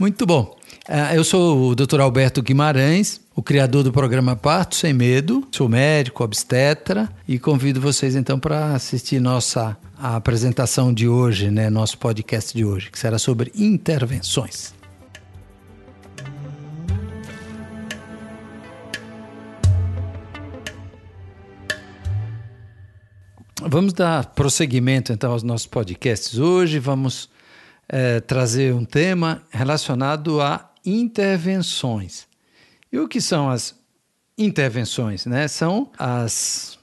Muito 0.00 0.24
bom. 0.24 0.56
Uh, 0.88 1.14
eu 1.14 1.22
sou 1.22 1.70
o 1.70 1.74
Dr. 1.74 2.00
Alberto 2.00 2.42
Guimarães, 2.42 3.20
o 3.36 3.42
criador 3.42 3.84
do 3.84 3.92
programa 3.92 4.34
Parto 4.34 4.74
Sem 4.74 4.94
Medo. 4.94 5.46
Sou 5.52 5.68
médico, 5.68 6.24
obstetra 6.24 7.06
e 7.28 7.38
convido 7.38 7.80
vocês 7.80 8.16
então 8.16 8.40
para 8.40 8.74
assistir 8.74 9.20
nossa 9.20 9.76
apresentação 9.98 10.92
de 10.92 11.06
hoje, 11.06 11.50
né, 11.50 11.68
nosso 11.68 11.98
podcast 11.98 12.56
de 12.56 12.64
hoje, 12.64 12.90
que 12.90 12.98
será 12.98 13.18
sobre 13.18 13.52
intervenções. 13.54 14.79
Vamos 23.72 23.92
dar 23.92 24.26
prosseguimento 24.34 25.12
então 25.12 25.30
aos 25.30 25.44
nossos 25.44 25.68
podcasts 25.68 26.40
hoje. 26.40 26.80
Vamos 26.80 27.30
é, 27.88 28.18
trazer 28.18 28.74
um 28.74 28.84
tema 28.84 29.44
relacionado 29.48 30.40
a 30.40 30.72
intervenções. 30.84 32.26
E 32.90 32.98
o 32.98 33.06
que 33.06 33.20
são 33.20 33.48
as 33.48 33.76
intervenções? 34.36 35.24
Né? 35.24 35.46
São 35.46 35.88
as 35.96 36.80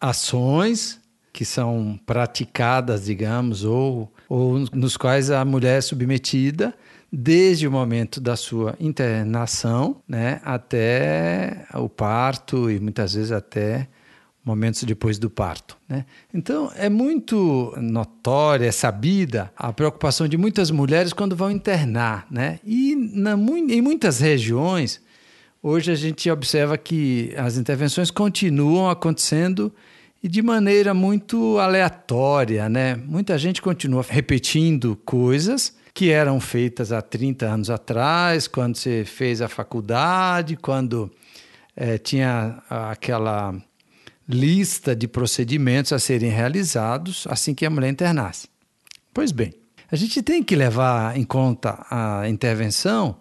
ações 0.00 0.98
que 1.30 1.44
são 1.44 2.00
praticadas, 2.06 3.04
digamos, 3.04 3.62
ou, 3.62 4.10
ou 4.26 4.60
nos 4.72 4.96
quais 4.96 5.30
a 5.30 5.44
mulher 5.44 5.76
é 5.76 5.82
submetida 5.82 6.72
desde 7.12 7.68
o 7.68 7.70
momento 7.70 8.18
da 8.18 8.34
sua 8.34 8.74
internação 8.80 10.00
né, 10.08 10.40
até 10.42 11.66
o 11.74 11.86
parto 11.86 12.70
e 12.70 12.80
muitas 12.80 13.12
vezes 13.12 13.30
até 13.30 13.88
momentos 14.44 14.82
depois 14.84 15.18
do 15.18 15.30
parto. 15.30 15.76
Né? 15.88 16.04
Então, 16.32 16.70
é 16.76 16.88
muito 16.88 17.72
notória, 17.78 18.66
é 18.66 18.72
sabida 18.72 19.50
a 19.56 19.72
preocupação 19.72 20.28
de 20.28 20.36
muitas 20.36 20.70
mulheres 20.70 21.12
quando 21.12 21.34
vão 21.34 21.50
internar. 21.50 22.26
Né? 22.30 22.60
E 22.64 22.94
na, 22.94 23.32
em 23.32 23.80
muitas 23.80 24.20
regiões, 24.20 25.00
hoje 25.62 25.90
a 25.90 25.94
gente 25.94 26.30
observa 26.30 26.76
que 26.76 27.32
as 27.36 27.56
intervenções 27.56 28.10
continuam 28.10 28.90
acontecendo 28.90 29.72
e 30.22 30.28
de 30.28 30.42
maneira 30.42 30.92
muito 30.92 31.58
aleatória. 31.58 32.68
Né? 32.68 32.96
Muita 32.96 33.38
gente 33.38 33.62
continua 33.62 34.04
repetindo 34.06 34.96
coisas 35.04 35.74
que 35.94 36.10
eram 36.10 36.40
feitas 36.40 36.90
há 36.92 37.00
30 37.00 37.46
anos 37.46 37.70
atrás, 37.70 38.48
quando 38.48 38.76
você 38.76 39.04
fez 39.04 39.40
a 39.40 39.48
faculdade, 39.48 40.56
quando 40.56 41.10
é, 41.76 41.96
tinha 41.98 42.60
aquela 42.68 43.54
lista 44.28 44.94
de 44.94 45.06
procedimentos 45.06 45.92
a 45.92 45.98
serem 45.98 46.30
realizados 46.30 47.26
assim 47.28 47.54
que 47.54 47.66
a 47.66 47.70
mulher 47.70 47.90
internasse. 47.90 48.48
Pois 49.12 49.32
bem, 49.32 49.52
a 49.90 49.96
gente 49.96 50.22
tem 50.22 50.42
que 50.42 50.56
levar 50.56 51.16
em 51.16 51.24
conta 51.24 51.86
a 51.90 52.28
intervenção, 52.28 53.16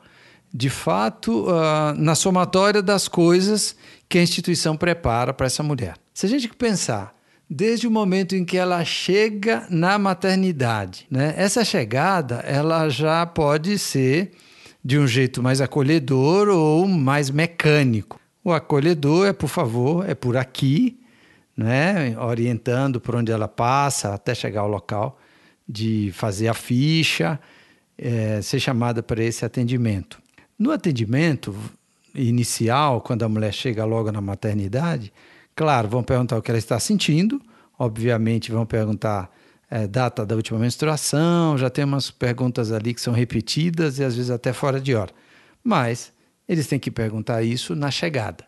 de 0.53 0.69
fato, 0.69 1.45
uh, 1.47 1.93
na 1.97 2.15
somatória 2.15 2.81
das 2.81 3.07
coisas 3.07 3.75
que 4.07 4.17
a 4.17 4.23
instituição 4.23 4.77
prepara 4.77 5.33
para 5.33 5.47
essa 5.47 5.63
mulher. 5.63 5.95
Se 6.13 6.25
a 6.25 6.29
gente 6.29 6.47
pensar 6.49 7.15
desde 7.49 7.87
o 7.87 7.91
momento 7.91 8.35
em 8.35 8.43
que 8.43 8.57
ela 8.57 8.83
chega 8.83 9.67
na 9.69 9.99
maternidade, 9.99 11.05
né? 11.09 11.33
Essa 11.37 11.63
chegada, 11.63 12.37
ela 12.37 12.89
já 12.89 13.25
pode 13.25 13.77
ser 13.77 14.31
de 14.83 14.97
um 14.97 15.05
jeito 15.05 15.41
mais 15.41 15.61
acolhedor 15.61 16.49
ou 16.49 16.87
mais 16.87 17.29
mecânico. 17.29 18.19
O 18.43 18.51
acolhedor 18.51 19.27
é, 19.27 19.33
por 19.33 19.47
favor, 19.47 20.07
é 20.07 20.13
por 20.13 20.35
aqui, 20.35 20.99
né? 21.55 22.17
orientando 22.19 22.99
por 22.99 23.15
onde 23.15 23.31
ela 23.31 23.47
passa 23.47 24.13
até 24.13 24.35
chegar 24.35 24.61
ao 24.61 24.67
local 24.67 25.19
de 25.67 26.11
fazer 26.13 26.47
a 26.47 26.53
ficha, 26.53 27.39
é, 27.97 28.41
ser 28.41 28.59
chamada 28.59 29.01
para 29.01 29.23
esse 29.23 29.45
atendimento. 29.45 30.21
No 30.59 30.71
atendimento 30.71 31.55
inicial, 32.13 33.01
quando 33.01 33.23
a 33.23 33.29
mulher 33.29 33.53
chega 33.53 33.85
logo 33.85 34.11
na 34.11 34.21
maternidade, 34.21 35.11
claro, 35.55 35.87
vão 35.87 36.03
perguntar 36.03 36.37
o 36.37 36.41
que 36.41 36.51
ela 36.51 36.57
está 36.57 36.79
sentindo, 36.79 37.41
obviamente 37.77 38.51
vão 38.51 38.65
perguntar 38.65 39.31
é, 39.69 39.87
data 39.87 40.25
da 40.25 40.35
última 40.35 40.59
menstruação, 40.59 41.57
já 41.57 41.69
tem 41.69 41.83
umas 41.83 42.11
perguntas 42.11 42.71
ali 42.71 42.93
que 42.93 43.01
são 43.01 43.13
repetidas 43.13 43.97
e 43.97 44.03
às 44.03 44.15
vezes 44.15 44.29
até 44.29 44.53
fora 44.53 44.79
de 44.79 44.93
hora. 44.93 45.11
Mas 45.63 46.12
eles 46.47 46.67
têm 46.67 46.79
que 46.79 46.91
perguntar 46.91 47.43
isso 47.43 47.75
na 47.75 47.89
chegada. 47.89 48.45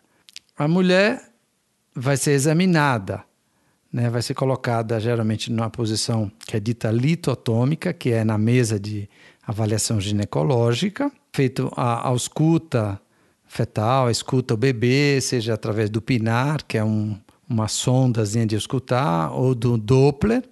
A 0.56 0.68
mulher 0.68 1.30
vai 1.94 2.16
ser 2.16 2.32
examinada, 2.32 3.24
né? 3.92 4.10
vai 4.10 4.22
ser 4.22 4.34
colocada 4.34 4.98
geralmente 5.00 5.50
numa 5.50 5.70
posição 5.70 6.30
que 6.46 6.56
é 6.56 6.60
dita 6.60 6.90
litotômica, 6.90 7.92
que 7.92 8.10
é 8.10 8.24
na 8.24 8.36
mesa 8.36 8.78
de 8.78 9.08
avaliação 9.46 10.00
ginecológica, 10.00 11.10
feito 11.32 11.72
a 11.76 12.06
ausculta 12.06 13.00
fetal, 13.46 14.10
escuta 14.10 14.54
o 14.54 14.56
bebê, 14.56 15.20
seja 15.20 15.54
através 15.54 15.88
do 15.88 16.02
PINAR, 16.02 16.64
que 16.66 16.76
é 16.76 16.84
um, 16.84 17.16
uma 17.48 17.68
sondazinha 17.68 18.44
de 18.44 18.56
escutar, 18.56 19.30
ou 19.30 19.54
do 19.54 19.78
Doppler, 19.78 20.42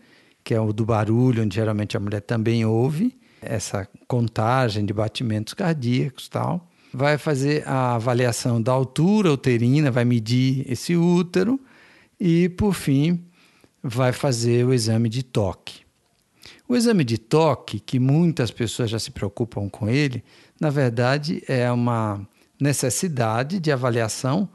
que 0.43 0.55
é 0.55 0.61
o 0.61 0.73
do 0.73 0.85
barulho, 0.85 1.43
onde 1.43 1.57
geralmente 1.57 1.97
a 1.97 2.01
mulher 2.01 2.21
também 2.21 2.65
ouve 2.65 3.19
essa 3.43 3.89
contagem 4.07 4.87
de 4.87 4.93
batimentos 4.93 5.53
cardíacos 5.53 6.29
tal 6.29 6.67
vai 6.95 7.19
fazer 7.19 7.67
a 7.67 7.97
avaliação 7.97 8.63
da 8.63 8.71
altura 8.71 9.33
uterina, 9.33 9.91
vai 9.91 10.05
medir 10.05 10.65
esse 10.71 10.97
útero 10.97 11.61
e, 12.21 12.49
por 12.49 12.73
fim, 12.73 13.25
vai 13.83 14.13
fazer 14.13 14.65
o 14.65 14.73
exame 14.73 15.09
de 15.09 15.25
toque. 15.25 15.81
O 16.69 16.77
exame 16.77 17.03
de 17.03 17.19
toque, 17.19 17.81
que 17.81 17.99
muitas 17.99 18.53
pessoas 18.53 18.91
já 18.91 18.99
se 19.01 19.11
preocupam 19.11 19.69
com 19.69 19.89
ele, 19.89 20.23
na 20.61 20.71
verdade 20.71 21.43
é 21.49 21.71
uma 21.71 22.25
necessidade 22.61 23.59
de 23.59 23.73
avaliação, 23.73 24.49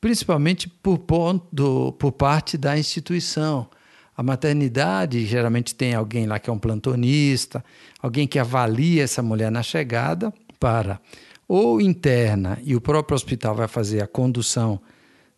principalmente 0.00 0.68
por, 0.68 0.98
ponto, 0.98 1.94
por 1.98 2.12
parte 2.12 2.56
da 2.56 2.76
instituição. 2.78 3.68
A 4.16 4.22
maternidade 4.22 5.26
geralmente 5.26 5.74
tem 5.74 5.94
alguém 5.94 6.26
lá 6.26 6.38
que 6.38 6.48
é 6.48 6.52
um 6.52 6.58
plantonista, 6.58 7.62
alguém 8.00 8.26
que 8.26 8.38
avalia 8.38 9.04
essa 9.04 9.22
mulher 9.22 9.50
na 9.50 9.62
chegada 9.62 10.32
para 10.58 10.98
ou 11.46 11.80
interna 11.80 12.58
e 12.62 12.74
o 12.74 12.80
próprio 12.80 13.14
hospital 13.14 13.54
vai 13.54 13.68
fazer 13.68 14.02
a 14.02 14.06
condução 14.06 14.80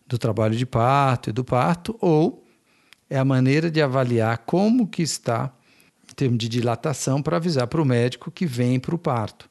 do 0.07 0.19
trabalho 0.19 0.57
de 0.57 0.67
parto 0.67 1.31
e 1.31 1.33
do 1.33 1.45
parto, 1.45 1.97
ou 2.01 2.45
é 3.09 3.19
a 3.19 3.25
maneira 3.25 3.71
de 3.71 3.81
avaliar 3.81 4.39
como 4.39 4.87
que 4.87 5.03
está 5.03 5.53
em 6.11 6.15
termos 6.15 6.39
de 6.39 6.49
dilatação 6.49 7.23
para 7.23 7.37
avisar 7.37 7.67
para 7.67 7.81
o 7.81 7.85
médico 7.85 8.31
que 8.31 8.47
vem 8.47 8.79
para 8.79 8.95
o 8.95 8.99
parto, 8.99 9.49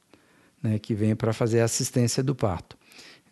né, 0.61 0.79
que 0.79 0.93
vem 0.93 1.15
para 1.15 1.33
fazer 1.33 1.61
a 1.61 1.65
assistência 1.65 2.23
do 2.23 2.35
parto. 2.35 2.77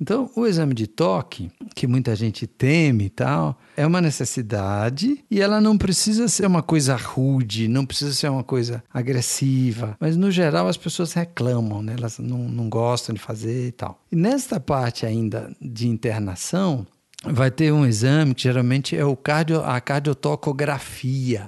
Então, 0.01 0.31
o 0.35 0.47
exame 0.47 0.73
de 0.73 0.87
toque, 0.87 1.51
que 1.75 1.85
muita 1.85 2.15
gente 2.15 2.47
teme 2.47 3.05
e 3.05 3.09
tal, 3.09 3.55
é 3.77 3.85
uma 3.85 4.01
necessidade 4.01 5.23
e 5.29 5.39
ela 5.39 5.61
não 5.61 5.77
precisa 5.77 6.27
ser 6.27 6.47
uma 6.47 6.63
coisa 6.63 6.95
rude, 6.95 7.67
não 7.67 7.85
precisa 7.85 8.11
ser 8.11 8.27
uma 8.27 8.43
coisa 8.43 8.83
agressiva, 8.91 9.95
mas 9.99 10.17
no 10.17 10.31
geral 10.31 10.67
as 10.67 10.75
pessoas 10.75 11.13
reclamam, 11.13 11.83
né? 11.83 11.93
elas 11.95 12.17
não, 12.17 12.39
não 12.49 12.67
gostam 12.67 13.13
de 13.13 13.21
fazer 13.21 13.67
e 13.67 13.71
tal. 13.71 14.01
E 14.11 14.15
nesta 14.15 14.59
parte 14.59 15.05
ainda 15.05 15.55
de 15.61 15.87
internação, 15.87 16.87
vai 17.23 17.51
ter 17.51 17.71
um 17.71 17.85
exame 17.85 18.33
que 18.33 18.41
geralmente 18.41 18.97
é 18.97 19.05
o 19.05 19.15
cardio, 19.15 19.61
a 19.61 19.79
cardiotocografia, 19.79 21.47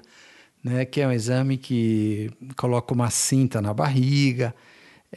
né? 0.63 0.85
que 0.85 1.01
é 1.01 1.07
um 1.07 1.11
exame 1.11 1.57
que 1.57 2.29
coloca 2.55 2.93
uma 2.93 3.09
cinta 3.09 3.59
na 3.59 3.73
barriga. 3.73 4.53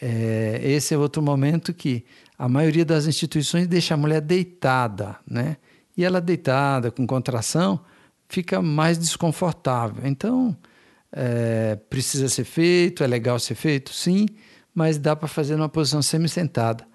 É, 0.01 0.59
esse 0.63 0.95
é 0.95 0.99
outro 0.99 1.23
momento 1.23 1.75
que 1.75 2.05
a 2.39 2.49
maioria 2.49 2.85
das 2.85 3.07
instituições 3.07 3.67
deixa 3.67 3.95
a 3.95 3.97
mulher 3.97 4.21
deitada, 4.21 5.17
né? 5.29 5.57
E 5.97 6.05
ela 6.05 6.21
deitada, 6.21 6.91
com 6.91 7.07
contração, 7.07 7.81
fica 8.29 8.61
mais 8.61 8.99
desconfortável. 8.99 10.07
Então, 10.07 10.57
é, 11.11 11.77
precisa 11.89 12.29
ser 12.29 12.45
feito, 12.45 13.03
é 13.03 13.07
legal 13.07 13.39
ser 13.39 13.55
feito, 13.55 13.93
sim, 13.93 14.27
mas 14.75 14.99
dá 14.99 15.17
para 15.17 15.29
fazer 15.29 15.57
numa 15.57 15.69
posição 15.69 16.03
semi-sentada. 16.03 16.87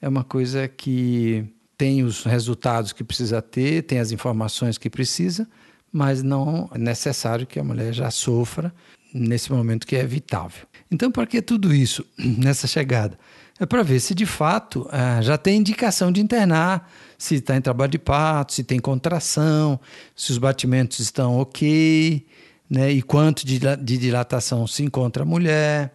É 0.00 0.08
uma 0.08 0.24
coisa 0.24 0.66
que 0.66 1.44
tem 1.78 2.02
os 2.02 2.24
resultados 2.24 2.92
que 2.92 3.04
precisa 3.04 3.40
ter, 3.40 3.82
tem 3.84 4.00
as 4.00 4.10
informações 4.10 4.76
que 4.76 4.90
precisa, 4.90 5.48
mas 5.92 6.22
não 6.22 6.68
é 6.74 6.78
necessário 6.78 7.46
que 7.46 7.58
a 7.58 7.64
mulher 7.64 7.92
já 7.92 8.10
sofra 8.10 8.74
nesse 9.14 9.52
momento 9.52 9.86
que 9.86 9.96
é 9.96 10.00
evitável. 10.00 10.66
Então, 10.90 11.10
para 11.10 11.26
que 11.26 11.40
tudo 11.40 11.74
isso 11.74 12.04
nessa 12.18 12.66
chegada? 12.66 13.18
É 13.60 13.66
para 13.66 13.82
ver 13.82 14.00
se 14.00 14.14
de 14.14 14.26
fato 14.26 14.88
ah, 14.90 15.20
já 15.20 15.36
tem 15.36 15.58
indicação 15.58 16.10
de 16.10 16.20
internar, 16.20 16.90
se 17.18 17.36
está 17.36 17.56
em 17.56 17.60
trabalho 17.60 17.92
de 17.92 17.98
parto, 17.98 18.54
se 18.54 18.64
tem 18.64 18.80
contração, 18.80 19.78
se 20.16 20.32
os 20.32 20.38
batimentos 20.38 20.98
estão 20.98 21.38
ok, 21.38 22.26
né? 22.68 22.90
e 22.90 23.02
quanto 23.02 23.46
de, 23.46 23.58
de 23.58 23.98
dilatação 23.98 24.66
se 24.66 24.82
encontra 24.82 25.22
a 25.22 25.26
mulher, 25.26 25.94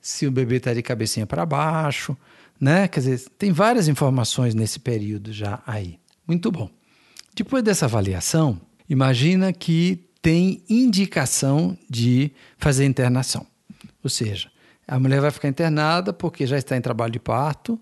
se 0.00 0.26
o 0.26 0.30
bebê 0.30 0.56
está 0.56 0.74
de 0.74 0.82
cabecinha 0.82 1.26
para 1.26 1.46
baixo, 1.46 2.16
né? 2.60 2.88
Quer 2.88 3.00
dizer, 3.00 3.24
tem 3.38 3.52
várias 3.52 3.88
informações 3.88 4.54
nesse 4.54 4.78
período 4.78 5.32
já 5.32 5.62
aí. 5.66 5.98
Muito 6.26 6.50
bom. 6.52 6.68
Depois 7.34 7.62
dessa 7.62 7.86
avaliação, 7.86 8.60
Imagina 8.88 9.52
que 9.52 10.04
tem 10.20 10.62
indicação 10.68 11.76
de 11.88 12.30
fazer 12.58 12.84
internação. 12.84 13.46
Ou 14.02 14.10
seja, 14.10 14.50
a 14.86 14.98
mulher 14.98 15.20
vai 15.20 15.30
ficar 15.30 15.48
internada 15.48 16.12
porque 16.12 16.46
já 16.46 16.58
está 16.58 16.76
em 16.76 16.80
trabalho 16.80 17.12
de 17.12 17.18
parto 17.18 17.80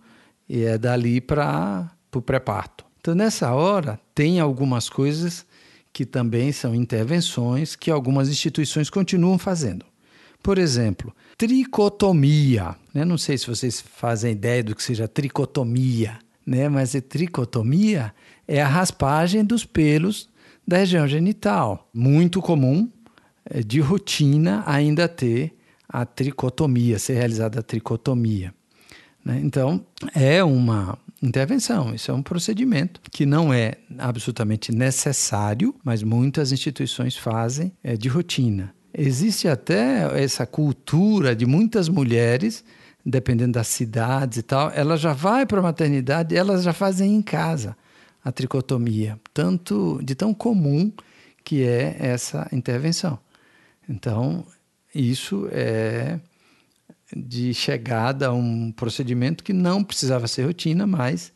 e 0.48 0.64
é 0.64 0.78
dali 0.78 1.20
para 1.20 1.90
o 2.14 2.22
pré-parto. 2.22 2.84
Então, 3.00 3.14
nessa 3.14 3.52
hora, 3.52 3.98
tem 4.14 4.38
algumas 4.38 4.88
coisas 4.88 5.44
que 5.92 6.06
também 6.06 6.52
são 6.52 6.74
intervenções 6.74 7.74
que 7.74 7.90
algumas 7.90 8.28
instituições 8.28 8.88
continuam 8.88 9.38
fazendo. 9.38 9.84
Por 10.42 10.58
exemplo, 10.58 11.14
tricotomia. 11.36 12.74
Né? 12.94 13.04
Não 13.04 13.18
sei 13.18 13.36
se 13.38 13.46
vocês 13.46 13.80
fazem 13.80 14.32
ideia 14.32 14.62
do 14.62 14.74
que 14.74 14.82
seja 14.82 15.06
tricotomia, 15.06 16.18
né? 16.46 16.68
mas 16.68 16.94
a 16.94 17.00
tricotomia 17.00 18.14
é 18.46 18.60
a 18.60 18.66
raspagem 18.66 19.44
dos 19.44 19.64
pelos 19.64 20.28
da 20.66 20.78
região 20.78 21.06
genital. 21.06 21.88
Muito 21.92 22.40
comum, 22.40 22.88
é 23.44 23.62
de 23.62 23.80
rotina, 23.80 24.62
ainda 24.66 25.08
ter 25.08 25.54
a 25.92 26.06
tricotomia, 26.06 26.98
ser 26.98 27.14
realizada 27.14 27.60
a 27.60 27.62
tricotomia. 27.62 28.54
Né? 29.24 29.40
Então, 29.42 29.84
é 30.14 30.42
uma 30.42 30.98
intervenção, 31.22 31.94
isso 31.94 32.10
é 32.10 32.14
um 32.14 32.22
procedimento 32.22 33.00
que 33.10 33.26
não 33.26 33.52
é 33.52 33.74
absolutamente 33.98 34.72
necessário, 34.72 35.74
mas 35.84 36.02
muitas 36.02 36.50
instituições 36.50 37.16
fazem 37.16 37.72
é, 37.84 37.96
de 37.96 38.08
rotina. 38.08 38.74
Existe 38.92 39.46
até 39.46 40.20
essa 40.20 40.44
cultura 40.46 41.36
de 41.36 41.46
muitas 41.46 41.88
mulheres, 41.88 42.64
dependendo 43.04 43.52
das 43.52 43.68
cidades 43.68 44.38
e 44.38 44.42
tal, 44.42 44.70
elas 44.74 45.00
já 45.00 45.12
vai 45.12 45.46
para 45.46 45.60
a 45.60 45.62
maternidade, 45.62 46.36
elas 46.36 46.64
já 46.64 46.72
fazem 46.72 47.14
em 47.14 47.22
casa 47.22 47.76
a 48.24 48.30
tricotomia, 48.30 49.18
tanto 49.32 50.00
de 50.02 50.14
tão 50.14 50.32
comum 50.32 50.92
que 51.44 51.64
é 51.64 51.96
essa 51.98 52.48
intervenção. 52.52 53.18
Então, 53.88 54.44
isso 54.94 55.48
é 55.50 56.20
de 57.14 57.52
chegada 57.52 58.28
a 58.28 58.32
um 58.32 58.72
procedimento 58.72 59.44
que 59.44 59.52
não 59.52 59.84
precisava 59.84 60.26
ser 60.26 60.44
rotina, 60.44 60.86
mas 60.86 61.32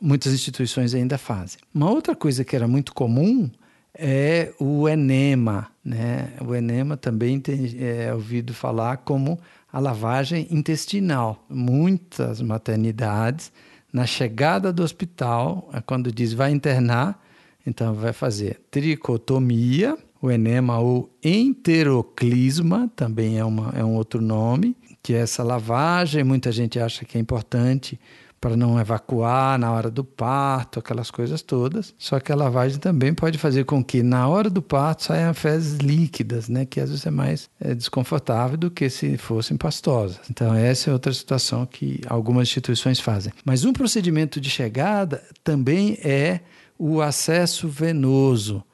muitas 0.00 0.32
instituições 0.32 0.94
ainda 0.94 1.16
fazem. 1.18 1.60
Uma 1.72 1.90
outra 1.90 2.16
coisa 2.16 2.44
que 2.44 2.56
era 2.56 2.66
muito 2.66 2.92
comum 2.92 3.50
é 3.94 4.52
o 4.58 4.88
enema. 4.88 5.68
Né? 5.84 6.32
O 6.44 6.54
enema 6.54 6.96
também 6.96 7.38
tem, 7.38 7.76
é 7.78 8.12
ouvido 8.12 8.52
falar 8.52 8.98
como 8.98 9.38
a 9.72 9.78
lavagem 9.78 10.48
intestinal. 10.50 11.44
Muitas 11.48 12.40
maternidades, 12.40 13.52
na 13.92 14.06
chegada 14.06 14.72
do 14.72 14.82
hospital, 14.82 15.68
é 15.72 15.80
quando 15.80 16.12
diz 16.12 16.32
vai 16.32 16.50
internar, 16.50 17.22
então 17.66 17.94
vai 17.94 18.12
fazer 18.12 18.60
tricotomia, 18.70 19.96
o 20.20 20.30
enema 20.30 20.78
ou 20.78 21.10
enteroclisma, 21.22 22.90
também 22.94 23.38
é, 23.38 23.44
uma, 23.44 23.72
é 23.76 23.84
um 23.84 23.94
outro 23.94 24.20
nome, 24.20 24.76
que 25.02 25.14
é 25.14 25.18
essa 25.18 25.42
lavagem, 25.42 26.22
muita 26.22 26.52
gente 26.52 26.78
acha 26.78 27.04
que 27.04 27.16
é 27.16 27.20
importante 27.20 27.98
para 28.40 28.56
não 28.56 28.80
evacuar 28.80 29.58
na 29.58 29.70
hora 29.70 29.90
do 29.90 30.02
parto, 30.02 30.78
aquelas 30.78 31.10
coisas 31.10 31.42
todas. 31.42 31.94
Só 31.98 32.18
que 32.18 32.32
a 32.32 32.34
lavagem 32.34 32.78
também 32.78 33.12
pode 33.12 33.36
fazer 33.36 33.64
com 33.64 33.84
que 33.84 34.02
na 34.02 34.26
hora 34.26 34.48
do 34.48 34.62
parto 34.62 35.04
saiam 35.04 35.34
fezes 35.34 35.78
líquidas, 35.78 36.48
né, 36.48 36.64
que 36.64 36.80
às 36.80 36.88
vezes 36.88 37.04
é 37.04 37.10
mais 37.10 37.50
é, 37.60 37.74
desconfortável 37.74 38.56
do 38.56 38.70
que 38.70 38.88
se 38.88 39.18
fossem 39.18 39.58
pastosas. 39.58 40.18
Então 40.30 40.54
essa 40.54 40.88
é 40.88 40.92
outra 40.92 41.12
situação 41.12 41.66
que 41.66 42.00
algumas 42.06 42.48
instituições 42.48 42.98
fazem. 42.98 43.30
Mas 43.44 43.64
um 43.64 43.74
procedimento 43.74 44.40
de 44.40 44.48
chegada 44.48 45.22
também 45.44 45.98
é 46.02 46.40
o 46.78 47.02
acesso 47.02 47.68
venoso, 47.68 48.64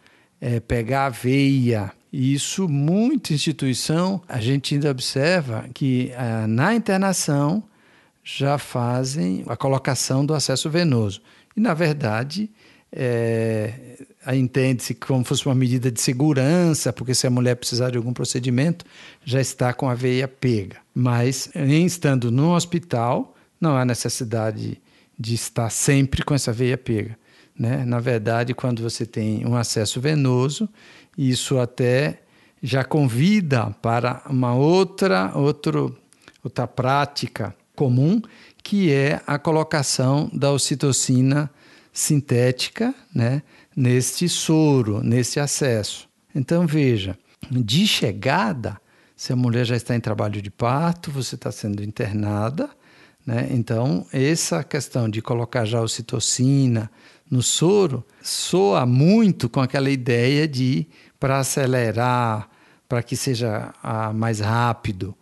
é 0.41 0.61
pegar 0.61 1.07
a 1.07 1.11
veia, 1.11 1.93
isso, 2.13 2.69
muita 2.69 3.35
instituição, 3.35 4.23
a 4.29 4.41
gente 4.41 4.75
ainda 4.75 4.91
observa 4.91 5.69
que 5.75 6.13
ah, 6.17 6.47
na 6.47 6.75
internação 6.75 7.63
já 8.25 8.59
fazem 8.59 9.45
a 9.47 9.57
colocação 9.57 10.25
do 10.25 10.35
acesso 10.35 10.71
venoso. 10.71 11.21
E, 11.57 11.61
na 11.61 11.75
verdade, 11.75 12.51
é, 12.91 13.99
entende-se 14.35 14.95
como 14.95 15.25
fosse 15.25 15.47
uma 15.47 15.55
medida 15.55 15.91
de 15.91 16.01
segurança, 16.01 16.93
porque 16.93 17.15
se 17.15 17.27
a 17.27 17.31
mulher 17.31 17.55
precisar 17.55 17.91
de 17.91 17.99
algum 17.99 18.13
procedimento, 18.13 18.85
já 19.25 19.41
está 19.41 19.73
com 19.73 19.89
a 19.89 19.95
veia 19.95 20.27
pega. 20.27 20.79
Mas, 20.95 21.51
em 21.55 21.85
estando 21.85 22.31
no 22.31 22.55
hospital, 22.55 23.37
não 23.61 23.77
há 23.77 23.85
necessidade 23.85 24.81
de 25.19 25.35
estar 25.35 25.71
sempre 25.71 26.25
com 26.25 26.35
essa 26.35 26.53
veia 26.53 26.79
pega. 26.79 27.19
Né? 27.59 27.85
Na 27.85 28.01
verdade, 28.01 28.55
quando 28.55 28.83
você 28.83 29.07
tem 29.07 29.47
um 29.47 29.57
acesso 29.57 30.01
venoso, 30.01 30.69
isso 31.17 31.59
até 31.59 32.21
já 32.63 32.85
convida 32.85 33.71
para 33.83 34.23
uma 34.29 34.55
outra, 34.55 35.33
outro, 35.35 35.97
outra 36.43 36.67
prática 36.67 37.55
comum, 37.75 38.21
que 38.63 38.93
é 38.93 39.21
a 39.27 39.39
colocação 39.39 40.31
da 40.33 40.51
ocitocina 40.51 41.51
sintética 41.93 42.95
né, 43.15 43.43
neste 43.75 44.29
soro, 44.29 45.03
nesse 45.03 45.39
acesso. 45.39 46.09
Então, 46.35 46.67
veja, 46.67 47.17
de 47.51 47.87
chegada, 47.87 48.79
se 49.17 49.33
a 49.33 49.37
mulher 49.37 49.65
já 49.65 49.77
está 49.77 49.95
em 49.95 50.01
trabalho 50.01 50.43
de 50.43 50.51
parto, 50.51 51.11
você 51.11 51.37
está 51.37 51.51
sendo 51.51 51.83
internada, 51.83 52.69
né? 53.27 53.49
Então, 53.51 54.07
essa 54.13 54.63
questão 54.63 55.11
de 55.11 55.21
colocar 55.21 55.65
já 55.65 55.81
ocitocina 55.81 56.89
no 57.29 57.43
soro 57.43 58.05
soa 58.23 58.87
muito 58.87 59.49
com 59.49 59.61
aquela 59.61 59.91
ideia 59.91 60.47
de 60.47 60.87
para 61.19 61.41
acelerar, 61.41 62.49
para 62.89 63.03
que 63.03 63.17
seja 63.17 63.75
mais 64.15 64.39
rápido. 64.39 65.13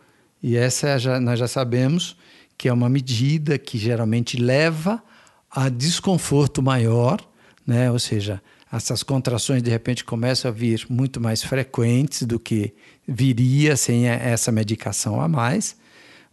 E 0.43 0.55
essa 0.57 0.99
já, 0.99 1.19
nós 1.19 1.39
já 1.39 1.49
sabemos 1.49 2.17
que 2.59 2.69
é 2.69 2.73
uma 2.73 2.91
medida 2.91 3.59
que 3.59 3.79
geralmente 3.79 4.37
leva 4.37 5.03
a 5.51 5.71
desconforto 5.71 6.63
maior, 6.63 7.27
né? 7.67 7.91
ou 7.91 7.99
seja, 7.99 8.43
essas 8.71 9.03
contrações 9.03 9.63
de 9.63 9.71
repente 9.71 10.05
começam 10.05 10.51
a 10.51 10.53
vir 10.53 10.85
muito 10.91 11.21
mais 11.21 11.43
frequentes 11.43 12.25
do 12.25 12.39
que 12.39 12.75
viria 13.07 13.77
sem 13.77 14.07
essa 14.07 14.53
medicação 14.53 15.21
a 15.21 15.29
mais. 15.29 15.77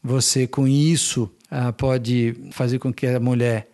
Você, 0.03 0.47
com 0.47 0.67
isso, 0.67 1.31
ah, 1.51 1.73
pode 1.73 2.33
fazer 2.51 2.79
com 2.79 2.93
que 2.93 3.05
a 3.05 3.19
mulher 3.19 3.69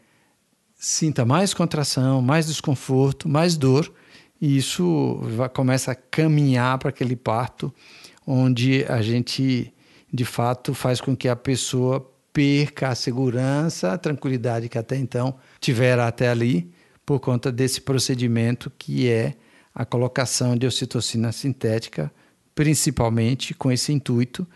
sinta 0.76 1.24
mais 1.24 1.54
contração, 1.54 2.22
mais 2.24 2.48
desconforto, 2.48 3.30
mais 3.30 3.56
dor, 3.56 3.94
e 4.42 4.58
isso 4.58 5.20
vai, 5.36 5.48
começa 5.48 5.92
a 5.92 5.96
caminhar 5.96 6.78
para 6.80 6.90
aquele 6.90 7.16
parto 7.16 7.74
onde 8.26 8.84
a 8.86 9.02
gente, 9.02 9.72
de 10.12 10.26
fato, 10.26 10.74
faz 10.74 11.00
com 11.00 11.16
que 11.16 11.30
a 11.30 11.36
pessoa 11.36 12.12
perca 12.34 12.90
a 12.90 12.96
segurança, 12.96 13.94
a 13.94 13.98
tranquilidade 13.98 14.70
que 14.70 14.78
até 14.78 14.98
então 14.98 15.36
tivera 15.60 16.08
até 16.08 16.30
ali, 16.30 16.72
por 17.06 17.20
conta 17.20 17.52
desse 17.52 17.80
procedimento 17.80 18.72
que 18.78 19.08
é 19.08 19.36
a 19.74 19.86
colocação 19.86 20.56
de 20.56 20.66
ocitocina 20.66 21.32
sintética, 21.32 22.12
principalmente 22.54 23.54
com 23.54 23.72
esse 23.72 23.94
intuito 23.94 24.48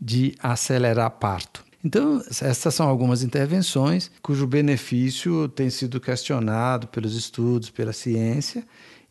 de 0.00 0.34
acelerar 0.40 1.10
parto. 1.12 1.64
Então, 1.84 2.22
essas 2.28 2.74
são 2.74 2.88
algumas 2.88 3.22
intervenções 3.22 4.10
cujo 4.22 4.46
benefício 4.46 5.48
tem 5.48 5.68
sido 5.68 6.00
questionado 6.00 6.88
pelos 6.88 7.14
estudos, 7.14 7.68
pela 7.68 7.92
ciência 7.92 8.64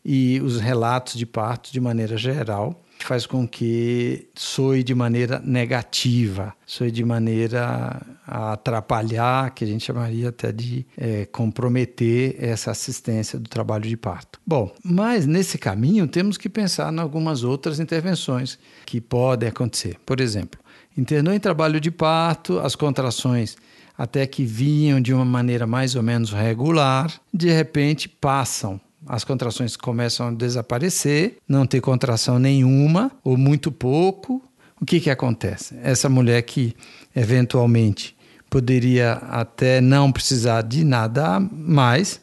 e 0.04 0.40
os 0.40 0.60
relatos 0.60 1.14
de 1.14 1.24
parto 1.24 1.72
de 1.72 1.80
maneira 1.80 2.16
geral 2.16 2.84
faz 3.00 3.26
com 3.26 3.46
que 3.46 4.28
soe 4.34 4.82
de 4.82 4.94
maneira 4.94 5.40
negativa, 5.44 6.54
soe 6.64 6.90
de 6.90 7.04
maneira 7.04 8.00
a 8.26 8.52
atrapalhar, 8.52 9.50
que 9.50 9.64
a 9.64 9.66
gente 9.66 9.84
chamaria 9.84 10.30
até 10.30 10.50
de 10.50 10.86
é, 10.96 11.26
comprometer 11.26 12.36
essa 12.38 12.70
assistência 12.70 13.38
do 13.38 13.48
trabalho 13.48 13.86
de 13.86 13.96
parto. 13.96 14.40
Bom, 14.46 14.72
mas 14.82 15.26
nesse 15.26 15.58
caminho 15.58 16.06
temos 16.06 16.38
que 16.38 16.48
pensar 16.48 16.92
em 16.92 16.98
algumas 16.98 17.44
outras 17.44 17.78
intervenções 17.78 18.58
que 18.86 19.00
podem 19.00 19.48
acontecer. 19.48 19.96
Por 20.06 20.20
exemplo, 20.20 20.58
internou 20.96 21.34
em 21.34 21.40
trabalho 21.40 21.80
de 21.80 21.90
parto, 21.90 22.58
as 22.58 22.74
contrações 22.74 23.56
até 23.96 24.26
que 24.26 24.44
vinham 24.44 25.00
de 25.00 25.14
uma 25.14 25.24
maneira 25.24 25.66
mais 25.66 25.94
ou 25.94 26.02
menos 26.02 26.32
regular, 26.32 27.12
de 27.32 27.48
repente 27.50 28.08
passam 28.08 28.80
as 29.06 29.22
contrações 29.22 29.76
começam 29.76 30.28
a 30.28 30.30
desaparecer, 30.30 31.36
não 31.48 31.66
ter 31.66 31.80
contração 31.80 32.38
nenhuma 32.38 33.10
ou 33.22 33.36
muito 33.36 33.70
pouco. 33.70 34.42
O 34.80 34.84
que, 34.84 35.00
que 35.00 35.10
acontece? 35.10 35.76
Essa 35.82 36.08
mulher 36.08 36.42
que 36.42 36.74
eventualmente 37.14 38.16
poderia 38.48 39.14
até 39.30 39.80
não 39.80 40.10
precisar 40.10 40.62
de 40.62 40.84
nada 40.84 41.38
mais, 41.40 42.20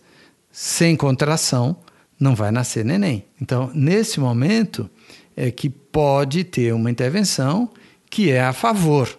sem 0.52 0.96
contração, 0.96 1.78
não 2.20 2.36
vai 2.36 2.52
nascer 2.52 2.84
neném. 2.84 3.26
Então, 3.42 3.70
nesse 3.74 4.20
momento, 4.20 4.90
é 5.36 5.52
que 5.52 5.70
pode 5.70 6.44
ter 6.44 6.74
uma 6.74 6.90
intervenção 6.90 7.70
que 8.12 8.30
é 8.30 8.42
a 8.42 8.54
favor, 8.54 9.18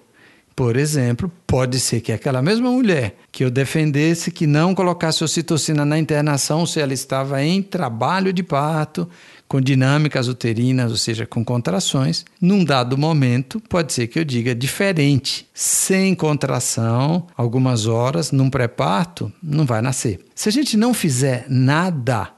Por 0.55 0.77
exemplo, 0.77 1.33
pode 1.47 1.81
ser 1.81 2.01
que 2.01 2.13
aquela 2.13 2.43
mesma 2.43 2.71
mulher 2.71 3.17
que 3.31 3.43
eu 3.43 3.51
defendesse 3.51 4.31
que 4.31 4.47
não 4.47 4.75
colocasse 4.75 5.25
ocitocina 5.25 5.85
na 5.85 5.99
internação 5.99 6.67
se 6.67 6.79
ela 6.79 6.93
estava 6.93 7.43
em 7.43 7.63
trabalho 7.63 8.33
de 8.33 8.43
parto, 8.43 9.09
com 9.49 9.61
dinâmicas 9.61 10.29
uterinas, 10.29 10.91
ou 10.91 10.97
seja, 10.97 11.27
com 11.27 11.45
contrações, 11.45 12.25
num 12.41 12.65
dado 12.65 12.97
momento 12.97 13.61
pode 13.61 13.93
ser 13.93 14.07
que 14.07 14.19
eu 14.19 14.25
diga 14.25 14.55
diferente. 14.55 15.49
Sem 15.55 16.15
contração, 16.15 17.27
algumas 17.37 17.87
horas, 17.87 18.31
num 18.31 18.51
pré-parto, 18.51 19.33
não 19.43 19.65
vai 19.65 19.83
nascer. 19.83 20.21
Se 20.35 20.49
a 20.49 20.53
gente 20.53 20.77
não 20.77 20.95
fizer 20.95 21.47
nada, 21.49 22.29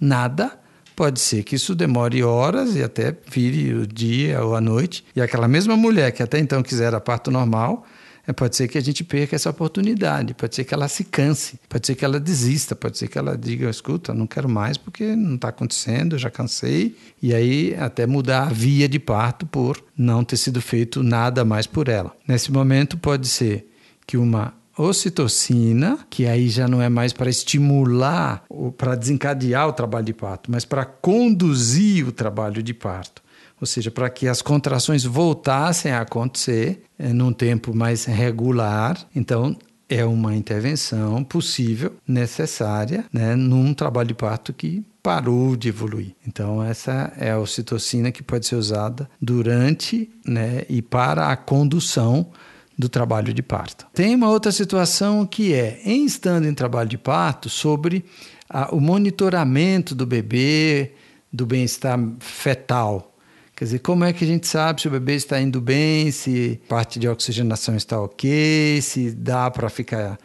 nada, 0.00 0.58
Pode 0.96 1.20
ser 1.20 1.42
que 1.42 1.56
isso 1.56 1.74
demore 1.74 2.22
horas 2.22 2.76
e 2.76 2.82
até 2.82 3.16
vire 3.28 3.74
o 3.74 3.86
dia 3.86 4.42
ou 4.44 4.54
a 4.54 4.60
noite. 4.60 5.04
E 5.14 5.20
aquela 5.20 5.48
mesma 5.48 5.76
mulher 5.76 6.12
que 6.12 6.22
até 6.22 6.38
então 6.38 6.62
quisera 6.62 7.00
parto 7.00 7.30
normal, 7.30 7.84
é, 8.26 8.32
pode 8.32 8.56
ser 8.56 8.68
que 8.68 8.78
a 8.78 8.80
gente 8.80 9.04
perca 9.04 9.36
essa 9.36 9.50
oportunidade, 9.50 10.32
pode 10.32 10.54
ser 10.54 10.64
que 10.64 10.72
ela 10.72 10.88
se 10.88 11.04
canse, 11.04 11.58
pode 11.68 11.86
ser 11.86 11.94
que 11.94 12.04
ela 12.04 12.18
desista, 12.18 12.74
pode 12.74 12.96
ser 12.96 13.08
que 13.08 13.18
ela 13.18 13.36
diga: 13.36 13.68
escuta, 13.68 14.14
não 14.14 14.26
quero 14.26 14.48
mais 14.48 14.78
porque 14.78 15.14
não 15.14 15.34
está 15.34 15.48
acontecendo, 15.48 16.16
já 16.18 16.30
cansei. 16.30 16.96
E 17.22 17.34
aí 17.34 17.74
até 17.78 18.06
mudar 18.06 18.48
a 18.48 18.50
via 18.50 18.88
de 18.88 18.98
parto 18.98 19.44
por 19.46 19.82
não 19.96 20.24
ter 20.24 20.36
sido 20.36 20.60
feito 20.62 21.02
nada 21.02 21.44
mais 21.44 21.66
por 21.66 21.88
ela. 21.88 22.14
Nesse 22.26 22.50
momento, 22.50 22.96
pode 22.96 23.28
ser 23.28 23.68
que 24.06 24.16
uma 24.16 24.54
ocitocina, 24.76 25.98
que 26.10 26.26
aí 26.26 26.48
já 26.48 26.66
não 26.66 26.82
é 26.82 26.88
mais 26.88 27.12
para 27.12 27.30
estimular, 27.30 28.44
para 28.76 28.94
desencadear 28.94 29.68
o 29.68 29.72
trabalho 29.72 30.06
de 30.06 30.14
parto, 30.14 30.50
mas 30.50 30.64
para 30.64 30.84
conduzir 30.84 32.06
o 32.06 32.12
trabalho 32.12 32.62
de 32.62 32.74
parto. 32.74 33.22
Ou 33.60 33.66
seja, 33.66 33.90
para 33.90 34.10
que 34.10 34.26
as 34.26 34.42
contrações 34.42 35.04
voltassem 35.04 35.92
a 35.92 36.00
acontecer 36.00 36.82
é, 36.98 37.12
num 37.12 37.32
tempo 37.32 37.74
mais 37.74 38.04
regular. 38.04 38.98
Então, 39.14 39.56
é 39.88 40.04
uma 40.04 40.34
intervenção 40.34 41.22
possível, 41.22 41.94
necessária, 42.06 43.04
né, 43.12 43.36
num 43.36 43.72
trabalho 43.72 44.08
de 44.08 44.14
parto 44.14 44.52
que 44.52 44.84
parou 45.02 45.54
de 45.54 45.68
evoluir. 45.68 46.14
Então, 46.26 46.62
essa 46.62 47.12
é 47.18 47.30
a 47.30 47.38
ocitocina 47.38 48.10
que 48.10 48.22
pode 48.22 48.46
ser 48.46 48.56
usada 48.56 49.08
durante 49.20 50.10
né, 50.26 50.62
e 50.68 50.80
para 50.80 51.30
a 51.30 51.36
condução 51.36 52.30
do 52.76 52.88
trabalho 52.88 53.32
de 53.32 53.42
parto. 53.42 53.86
Tem 53.94 54.14
uma 54.14 54.28
outra 54.28 54.50
situação 54.50 55.24
que 55.26 55.54
é, 55.54 55.80
em 55.84 56.04
estando 56.04 56.46
em 56.46 56.54
trabalho 56.54 56.88
de 56.88 56.98
parto, 56.98 57.48
sobre 57.48 58.04
a, 58.48 58.74
o 58.74 58.80
monitoramento 58.80 59.94
do 59.94 60.04
bebê, 60.06 60.92
do 61.32 61.46
bem-estar 61.46 61.98
fetal. 62.20 63.14
Quer 63.56 63.64
dizer, 63.64 63.78
como 63.78 64.04
é 64.04 64.12
que 64.12 64.24
a 64.24 64.26
gente 64.26 64.46
sabe 64.46 64.80
se 64.80 64.88
o 64.88 64.90
bebê 64.90 65.14
está 65.14 65.40
indo 65.40 65.60
bem, 65.60 66.10
se 66.10 66.60
parte 66.68 66.98
de 66.98 67.08
oxigenação 67.08 67.76
está 67.76 68.00
ok, 68.00 68.80
se 68.82 69.12
dá 69.12 69.48
para 69.50 69.68
ficar 69.68 70.18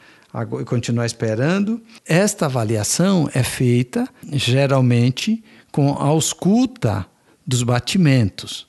e 0.60 0.66
continuar 0.66 1.06
esperando. 1.06 1.82
Esta 2.06 2.46
avaliação 2.46 3.30
é 3.34 3.44
feita 3.44 4.08
geralmente 4.32 5.44
com 5.72 5.94
a 5.94 6.04
ausculta 6.04 7.06
dos 7.46 7.64
batimentos. 7.64 8.69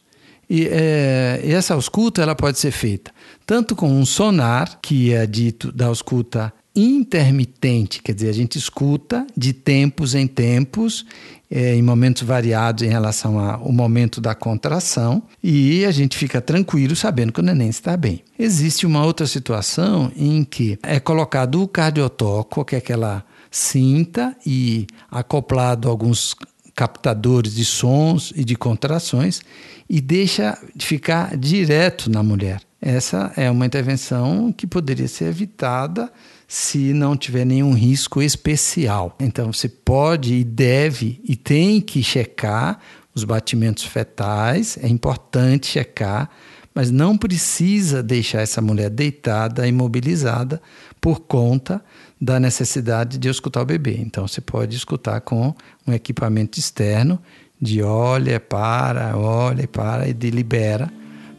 E 0.50 0.66
é, 0.66 1.40
essa 1.45 1.75
ausculta 1.75 2.21
ela 2.21 2.35
pode 2.35 2.59
ser 2.59 2.73
feita 2.73 3.12
tanto 3.50 3.75
com 3.75 3.90
um 3.90 4.07
sonar, 4.07 4.78
que 4.80 5.12
é 5.12 5.26
dito 5.26 5.73
da 5.73 5.87
ausculta 5.87 6.52
intermitente, 6.73 8.00
quer 8.00 8.14
dizer, 8.14 8.28
a 8.28 8.33
gente 8.33 8.57
escuta 8.57 9.26
de 9.37 9.52
tempos 9.52 10.14
em 10.14 10.25
tempos, 10.25 11.04
é, 11.50 11.75
em 11.75 11.83
momentos 11.83 12.23
variados 12.23 12.85
em 12.85 12.88
relação 12.88 13.40
ao 13.40 13.73
momento 13.73 14.21
da 14.21 14.37
contração, 14.37 15.21
e 15.42 15.85
a 15.85 15.90
gente 15.90 16.16
fica 16.16 16.40
tranquilo 16.40 16.95
sabendo 16.95 17.33
que 17.33 17.40
o 17.40 17.42
neném 17.42 17.71
está 17.71 17.97
bem. 17.97 18.23
Existe 18.38 18.87
uma 18.87 19.04
outra 19.04 19.26
situação 19.26 20.12
em 20.14 20.45
que 20.45 20.78
é 20.80 21.00
colocado 21.00 21.61
o 21.61 21.66
cardiotoco, 21.66 22.64
que 22.64 22.76
é 22.76 22.78
aquela 22.78 23.25
cinta, 23.50 24.37
e 24.47 24.87
acoplado 25.11 25.88
alguns 25.88 26.37
captadores 26.80 27.54
de 27.54 27.62
sons 27.62 28.32
e 28.34 28.42
de 28.42 28.56
contrações, 28.56 29.42
e 29.87 30.00
deixa 30.00 30.56
de 30.75 30.87
ficar 30.87 31.37
direto 31.37 32.10
na 32.10 32.22
mulher. 32.22 32.62
Essa 32.80 33.30
é 33.37 33.50
uma 33.50 33.66
intervenção 33.66 34.50
que 34.50 34.66
poderia 34.66 35.06
ser 35.06 35.26
evitada 35.26 36.10
se 36.49 36.94
não 36.94 37.18
tiver 37.18 37.44
nenhum 37.44 37.75
risco 37.75 38.22
especial. 38.22 39.14
Então 39.20 39.52
você 39.52 39.68
pode 39.68 40.32
e 40.32 40.42
deve 40.42 41.20
e 41.22 41.37
tem 41.37 41.82
que 41.82 42.02
checar 42.02 42.80
os 43.14 43.25
batimentos 43.25 43.84
fetais, 43.84 44.78
é 44.82 44.88
importante 44.88 45.66
checar, 45.66 46.30
mas 46.75 46.90
não 46.90 47.14
precisa 47.14 48.02
deixar 48.02 48.40
essa 48.40 48.62
mulher 48.62 48.88
deitada, 48.88 49.68
imobilizada, 49.68 50.62
por 50.99 51.20
conta 51.20 51.82
da 52.20 52.38
necessidade 52.38 53.16
de 53.16 53.28
escutar 53.28 53.62
o 53.62 53.66
bebê. 53.66 53.96
Então 53.98 54.28
você 54.28 54.40
pode 54.40 54.76
escutar 54.76 55.20
com 55.22 55.54
um 55.86 55.92
equipamento 55.92 56.58
externo 56.58 57.18
de 57.60 57.82
olha, 57.82 58.38
para, 58.38 59.16
olha, 59.16 59.66
para 59.66 60.08
e 60.08 60.12
delibera 60.12 60.90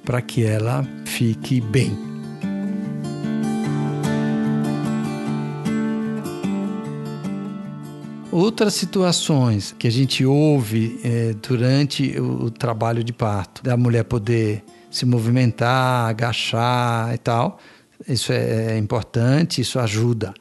para 0.04 0.22
que 0.22 0.44
ela 0.44 0.86
fique 1.06 1.62
bem. 1.62 1.96
Outras 8.32 8.74
situações 8.76 9.76
que 9.78 9.88
a 9.88 9.92
gente 9.92 10.26
ouve 10.26 11.00
é, 11.04 11.34
durante 11.34 12.18
o, 12.18 12.46
o 12.46 12.52
trabalho 12.52 13.04
de 13.04 13.12
parto, 13.12 13.62
da 13.62 13.76
mulher 13.76 14.06
poder 14.06 14.64
se 14.90 15.06
movimentar, 15.06 16.10
agachar 16.10 17.14
e 17.14 17.18
tal, 17.18 17.60
isso 18.08 18.32
é, 18.32 18.74
é 18.74 18.78
importante, 18.78 19.60
isso 19.60 19.78
ajuda. 19.80 20.34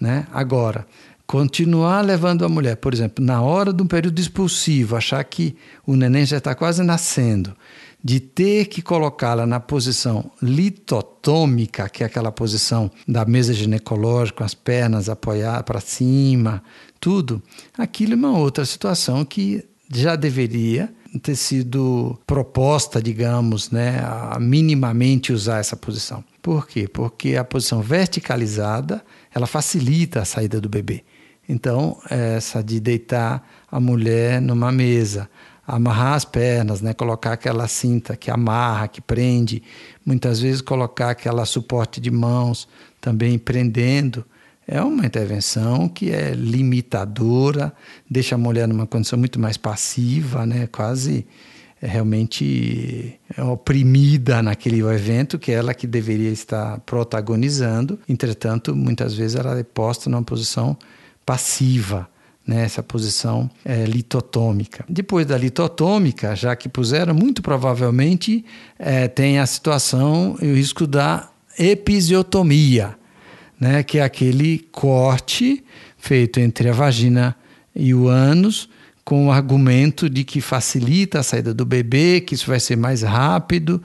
Né? 0.00 0.26
Agora, 0.32 0.86
continuar 1.26 2.00
levando 2.02 2.44
a 2.44 2.48
mulher, 2.48 2.76
por 2.76 2.94
exemplo, 2.94 3.24
na 3.24 3.42
hora 3.42 3.72
de 3.72 3.82
um 3.82 3.86
período 3.86 4.18
expulsivo, 4.18 4.96
achar 4.96 5.22
que 5.24 5.56
o 5.86 5.96
neném 5.96 6.24
já 6.24 6.38
está 6.38 6.54
quase 6.54 6.82
nascendo, 6.82 7.54
de 8.02 8.20
ter 8.20 8.66
que 8.66 8.80
colocá-la 8.80 9.44
na 9.44 9.58
posição 9.58 10.30
litotômica, 10.40 11.88
que 11.88 12.02
é 12.02 12.06
aquela 12.06 12.30
posição 12.30 12.90
da 13.06 13.24
mesa 13.24 13.52
ginecológica, 13.52 14.38
com 14.38 14.44
as 14.44 14.54
pernas 14.54 15.08
apoiadas 15.08 15.62
para 15.62 15.80
cima, 15.80 16.62
tudo, 17.00 17.42
aquilo 17.76 18.12
é 18.12 18.16
uma 18.16 18.38
outra 18.38 18.64
situação 18.64 19.24
que 19.24 19.64
já 19.92 20.16
deveria 20.16 20.92
ter 21.22 21.36
sido 21.36 22.18
proposta, 22.26 23.00
digamos, 23.02 23.70
né, 23.70 24.00
a 24.00 24.38
minimamente 24.38 25.32
usar 25.32 25.58
essa 25.58 25.76
posição. 25.76 26.22
Por 26.42 26.66
quê? 26.66 26.86
Porque 26.86 27.36
a 27.36 27.44
posição 27.44 27.80
verticalizada, 27.80 29.02
ela 29.38 29.46
facilita 29.46 30.20
a 30.20 30.24
saída 30.24 30.60
do 30.60 30.68
bebê. 30.68 31.04
Então, 31.48 31.96
essa 32.10 32.62
de 32.62 32.78
deitar 32.78 33.48
a 33.70 33.80
mulher 33.80 34.40
numa 34.42 34.70
mesa, 34.70 35.30
amarrar 35.66 36.14
as 36.14 36.24
pernas, 36.24 36.82
né? 36.82 36.92
colocar 36.92 37.32
aquela 37.32 37.66
cinta 37.66 38.16
que 38.16 38.30
amarra, 38.30 38.88
que 38.88 39.00
prende, 39.00 39.62
muitas 40.04 40.40
vezes 40.40 40.60
colocar 40.60 41.10
aquela 41.10 41.46
suporte 41.46 42.00
de 42.00 42.10
mãos 42.10 42.68
também 43.00 43.38
prendendo. 43.38 44.24
É 44.66 44.82
uma 44.82 45.06
intervenção 45.06 45.88
que 45.88 46.10
é 46.10 46.32
limitadora, 46.34 47.72
deixa 48.10 48.34
a 48.34 48.38
mulher 48.38 48.68
numa 48.68 48.86
condição 48.86 49.18
muito 49.18 49.38
mais 49.40 49.56
passiva, 49.56 50.44
né? 50.44 50.66
quase 50.66 51.26
realmente 51.80 53.18
oprimida 53.38 54.42
naquele 54.42 54.80
evento 54.80 55.38
que 55.38 55.52
é 55.52 55.54
ela 55.54 55.74
que 55.74 55.86
deveria 55.86 56.30
estar 56.30 56.80
protagonizando. 56.80 57.98
Entretanto, 58.08 58.74
muitas 58.74 59.14
vezes 59.14 59.36
ela 59.36 59.58
é 59.58 59.62
posta 59.62 60.10
numa 60.10 60.22
posição 60.22 60.76
passiva 61.24 62.08
nessa 62.46 62.82
posição 62.82 63.50
é, 63.62 63.84
litotômica. 63.84 64.82
Depois 64.88 65.26
da 65.26 65.36
litotômica, 65.36 66.34
já 66.34 66.56
que 66.56 66.66
puseram, 66.66 67.12
muito 67.12 67.42
provavelmente 67.42 68.42
é, 68.78 69.06
tem 69.06 69.38
a 69.38 69.44
situação 69.44 70.38
e 70.40 70.46
o 70.46 70.54
risco 70.54 70.86
da 70.86 71.28
episiotomia, 71.58 72.96
né, 73.60 73.82
que 73.82 73.98
é 73.98 74.02
aquele 74.02 74.66
corte 74.72 75.62
feito 75.98 76.40
entre 76.40 76.70
a 76.70 76.72
vagina 76.72 77.36
e 77.74 77.92
o 77.92 78.08
ânus, 78.08 78.70
com 79.08 79.28
o 79.28 79.32
argumento 79.32 80.06
de 80.10 80.22
que 80.22 80.38
facilita 80.38 81.20
a 81.20 81.22
saída 81.22 81.54
do 81.54 81.64
bebê, 81.64 82.20
que 82.20 82.34
isso 82.34 82.46
vai 82.46 82.60
ser 82.60 82.76
mais 82.76 83.00
rápido 83.00 83.82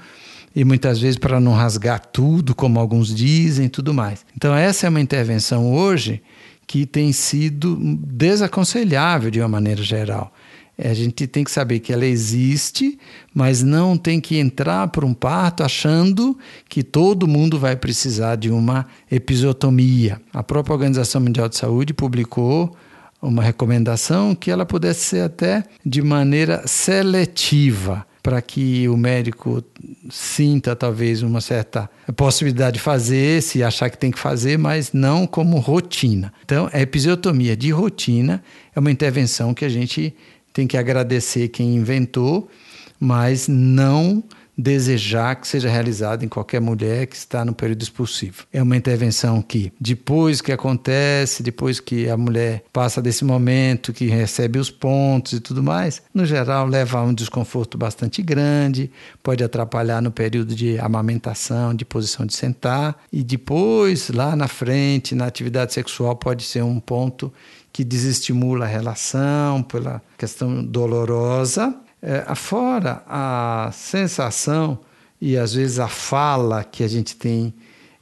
e 0.54 0.66
muitas 0.66 1.00
vezes 1.00 1.18
para 1.18 1.40
não 1.40 1.54
rasgar 1.54 2.02
tudo, 2.08 2.54
como 2.54 2.78
alguns 2.78 3.16
dizem, 3.16 3.70
tudo 3.70 3.94
mais. 3.94 4.26
Então 4.36 4.54
essa 4.54 4.86
é 4.86 4.90
uma 4.90 5.00
intervenção 5.00 5.74
hoje 5.74 6.22
que 6.68 6.86
tem 6.86 7.14
sido 7.14 7.80
desaconselhável 8.06 9.32
de 9.32 9.40
uma 9.40 9.48
maneira 9.48 9.82
geral. 9.82 10.30
É, 10.78 10.90
a 10.90 10.94
gente 10.94 11.26
tem 11.26 11.46
que 11.46 11.52
saber 11.52 11.80
que 11.80 11.94
ela 11.94 12.06
existe, 12.06 13.00
mas 13.34 13.64
não 13.64 13.96
tem 13.96 14.20
que 14.20 14.36
entrar 14.36 14.90
para 14.90 15.06
um 15.06 15.14
parto 15.14 15.64
achando 15.64 16.38
que 16.68 16.84
todo 16.84 17.30
mundo 17.30 17.58
vai 17.58 17.78
precisar 17.78 18.36
de 18.36 18.52
uma 18.52 18.86
episiotomia. 19.10 20.22
A 20.34 20.44
própria 20.44 20.74
Organização 20.74 21.22
Mundial 21.22 21.48
de 21.48 21.56
Saúde 21.56 21.94
publicou 21.94 22.76
uma 23.24 23.42
recomendação 23.42 24.36
que 24.36 24.52
ela 24.52 24.66
pudesse 24.66 25.02
ser 25.02 25.22
até 25.22 25.64
de 25.86 26.02
maneira 26.02 26.68
seletiva 26.68 28.06
para 28.22 28.42
que 28.42 28.88
o 28.88 28.96
médico 28.96 29.62
sinta 30.10 30.76
talvez 30.76 31.22
uma 31.22 31.42
certa 31.42 31.90
possibilidade 32.16 32.78
de 32.78 32.82
fazer, 32.82 33.42
se 33.42 33.62
achar 33.62 33.90
que 33.90 33.98
tem 33.98 34.12
que 34.12 34.20
fazer, 34.20 34.58
mas 34.58 34.94
não 34.94 35.28
como 35.28 35.60
rotina. 35.60 36.32
Então, 36.46 36.70
a 36.72 36.80
episiotomia 36.80 37.56
de 37.56 37.72
rotina 37.72 38.42
é 38.74 38.80
uma 38.80 38.92
intervenção 38.92 39.54
que 39.54 39.66
a 39.66 39.70
gente 39.70 40.16
tem 40.54 40.66
que 40.68 40.78
agradecer 40.78 41.50
quem 41.50 41.76
inventou, 41.76 42.50
mas 42.98 43.50
não 43.50 44.24
desejar 44.58 45.36
que 45.36 45.48
seja 45.48 45.70
realizada 45.70 46.24
em 46.24 46.28
qualquer 46.28 46.62
mulher 46.62 47.08
que 47.08 47.16
está 47.16 47.44
no 47.44 47.54
período 47.54 47.82
expulsivo. 47.82 48.46
É 48.52 48.62
uma 48.62 48.78
intervenção 48.78 49.42
que, 49.42 49.72
depois 49.80 50.42
que 50.42 50.52
acontece, 50.52 51.44
depois 51.44 51.80
que 51.80 52.10
a 52.10 52.16
mulher 52.16 52.64
passa 52.72 53.02
desse 53.02 53.26
momento, 53.26 53.94
que 53.94 54.06
recebe 54.06 54.60
os 54.60 54.70
pontos 54.70 55.34
e 55.34 55.40
tudo 55.40 55.64
mais, 55.64 56.02
no 56.14 56.26
geral 56.26 56.68
leva 56.68 57.00
a 57.00 57.04
um 57.04 57.14
desconforto 57.14 57.78
bastante 57.78 58.22
grande, 58.22 58.92
pode 59.22 59.44
atrapalhar 59.44 60.02
no 60.02 60.12
período 60.12 60.56
de 60.56 60.80
amamentação, 60.80 61.74
de 61.74 61.86
posição 61.86 62.26
de 62.26 62.34
sentar, 62.34 62.98
e 63.12 63.24
depois, 63.24 64.10
lá 64.10 64.36
na 64.36 64.48
frente, 64.48 65.16
na 65.16 65.26
atividade 65.26 65.74
sexual, 65.74 66.16
pode 66.16 66.44
ser 66.44 66.64
um 66.64 66.80
ponto 66.80 67.34
que 67.72 67.84
desestimula 67.84 68.66
a 68.66 68.68
relação 68.68 69.64
pela 69.64 70.00
questão 70.16 70.64
dolorosa 70.64 71.76
é, 72.04 72.36
fora 72.36 73.02
a 73.08 73.72
sensação 73.72 74.78
e 75.22 75.38
às 75.38 75.54
vezes 75.54 75.80
a 75.80 75.88
fala 75.88 76.62
que 76.62 76.84
a 76.84 76.88
gente 76.88 77.16
tem 77.16 77.54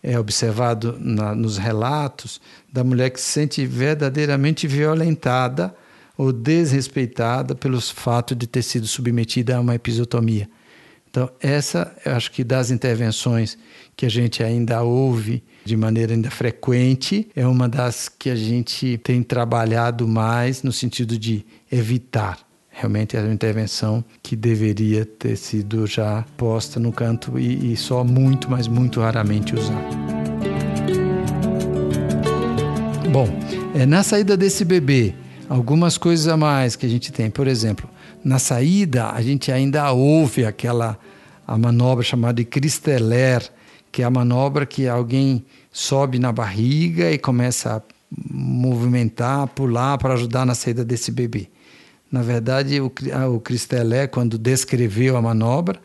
é, 0.02 0.18
observado 0.18 0.98
na, 1.00 1.36
nos 1.36 1.60
relatos 1.60 2.42
da 2.74 2.84
mulher 2.84 3.12
que 3.12 3.22
se 3.22 3.28
sente 3.28 3.64
verdadeiramente 3.64 4.68
violentada 4.68 5.76
ou 6.18 6.34
desrespeitada 6.34 7.54
pelos 7.54 7.92
fatos 7.92 8.36
de 8.36 8.48
ter 8.48 8.64
sido 8.64 8.88
submetida 8.88 9.56
a 9.56 9.60
uma 9.60 9.76
episiotomia. 9.76 10.50
Então, 11.08 11.30
essa, 11.40 11.96
eu 12.04 12.16
acho 12.16 12.32
que 12.32 12.44
das 12.44 12.72
intervenções 12.72 13.56
que 13.96 14.06
a 14.06 14.10
gente 14.10 14.42
ainda 14.42 14.82
ouve 14.82 15.44
de 15.64 15.78
maneira 15.78 16.14
ainda 16.14 16.32
frequente, 16.32 17.30
é 17.36 17.46
uma 17.46 17.70
das 17.70 18.10
que 18.10 18.32
a 18.32 18.36
gente 18.36 18.98
tem 19.04 19.22
trabalhado 19.22 20.08
mais 20.08 20.64
no 20.64 20.72
sentido 20.72 21.20
de 21.20 21.46
evitar 21.72 22.51
realmente 22.72 23.16
é 23.16 23.22
uma 23.22 23.34
intervenção 23.34 24.04
que 24.24 24.36
deveria 24.36 25.06
ter 25.06 25.36
sido 25.36 25.86
já 25.86 26.26
posta 26.38 26.80
no 26.80 26.92
canto 26.92 27.38
e, 27.38 27.74
e 27.74 27.78
só 27.78 28.04
muito, 28.04 28.50
mas 28.50 28.68
muito 28.68 29.02
raramente 29.02 29.54
usada. 29.54 29.90
Bom, 33.12 33.28
é, 33.76 33.86
na 33.86 34.02
saída 34.04 34.38
desse 34.38 34.64
bebê, 34.64 35.14
algumas 35.50 35.98
coisas 35.98 36.30
a 36.30 36.38
mais 36.38 36.78
que 36.78 36.86
a 36.86 36.90
gente 36.90 37.12
tem. 37.12 37.30
Por 37.30 37.46
exemplo, 37.46 37.90
na 38.24 38.40
saída, 38.40 39.10
a 39.10 39.22
gente 39.22 39.52
ainda 39.52 39.92
ouve 39.92 40.46
aquela 40.46 40.98
a 41.46 41.58
manobra 41.58 42.04
chamada 42.04 42.36
de 42.36 42.46
Cristeller, 42.46 43.52
que 43.92 44.02
é 44.02 44.06
a 44.06 44.10
manobra 44.10 44.66
que 44.66 44.88
alguém 44.88 45.44
sobe 45.70 46.18
na 46.18 46.32
barriga 46.32 47.12
e 47.12 47.18
começa 47.18 47.76
a 47.76 47.82
movimentar, 48.10 49.48
pular 49.48 49.98
para 49.98 50.14
ajudar 50.14 50.46
na 50.46 50.56
saída 50.56 50.86
desse 50.86 51.12
bebê. 51.12 51.50
Na 52.12 52.22
verdade, 52.22 52.80
o, 52.82 52.92
o 53.34 53.40
Cristelé, 53.40 54.06
quando 54.06 54.38
descreveu 54.38 55.16
a 55.16 55.22
manobra, 55.22 55.80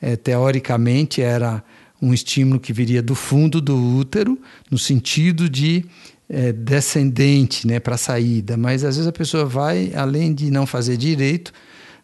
é, 0.00 0.16
teoricamente 0.16 1.20
era 1.20 1.62
um 2.00 2.12
estímulo 2.12 2.58
que 2.58 2.72
viria 2.72 3.02
do 3.02 3.14
fundo 3.14 3.60
do 3.60 3.76
útero, 3.76 4.38
no 4.70 4.78
sentido 4.78 5.48
de 5.48 5.84
é, 6.28 6.52
descendente 6.52 7.66
né, 7.66 7.78
para 7.78 7.94
a 7.94 7.98
saída. 7.98 8.56
Mas 8.56 8.84
às 8.84 8.96
vezes 8.96 9.08
a 9.08 9.12
pessoa 9.12 9.44
vai, 9.44 9.92
além 9.94 10.34
de 10.34 10.50
não 10.50 10.66
fazer 10.66 10.96
direito, 10.96 11.52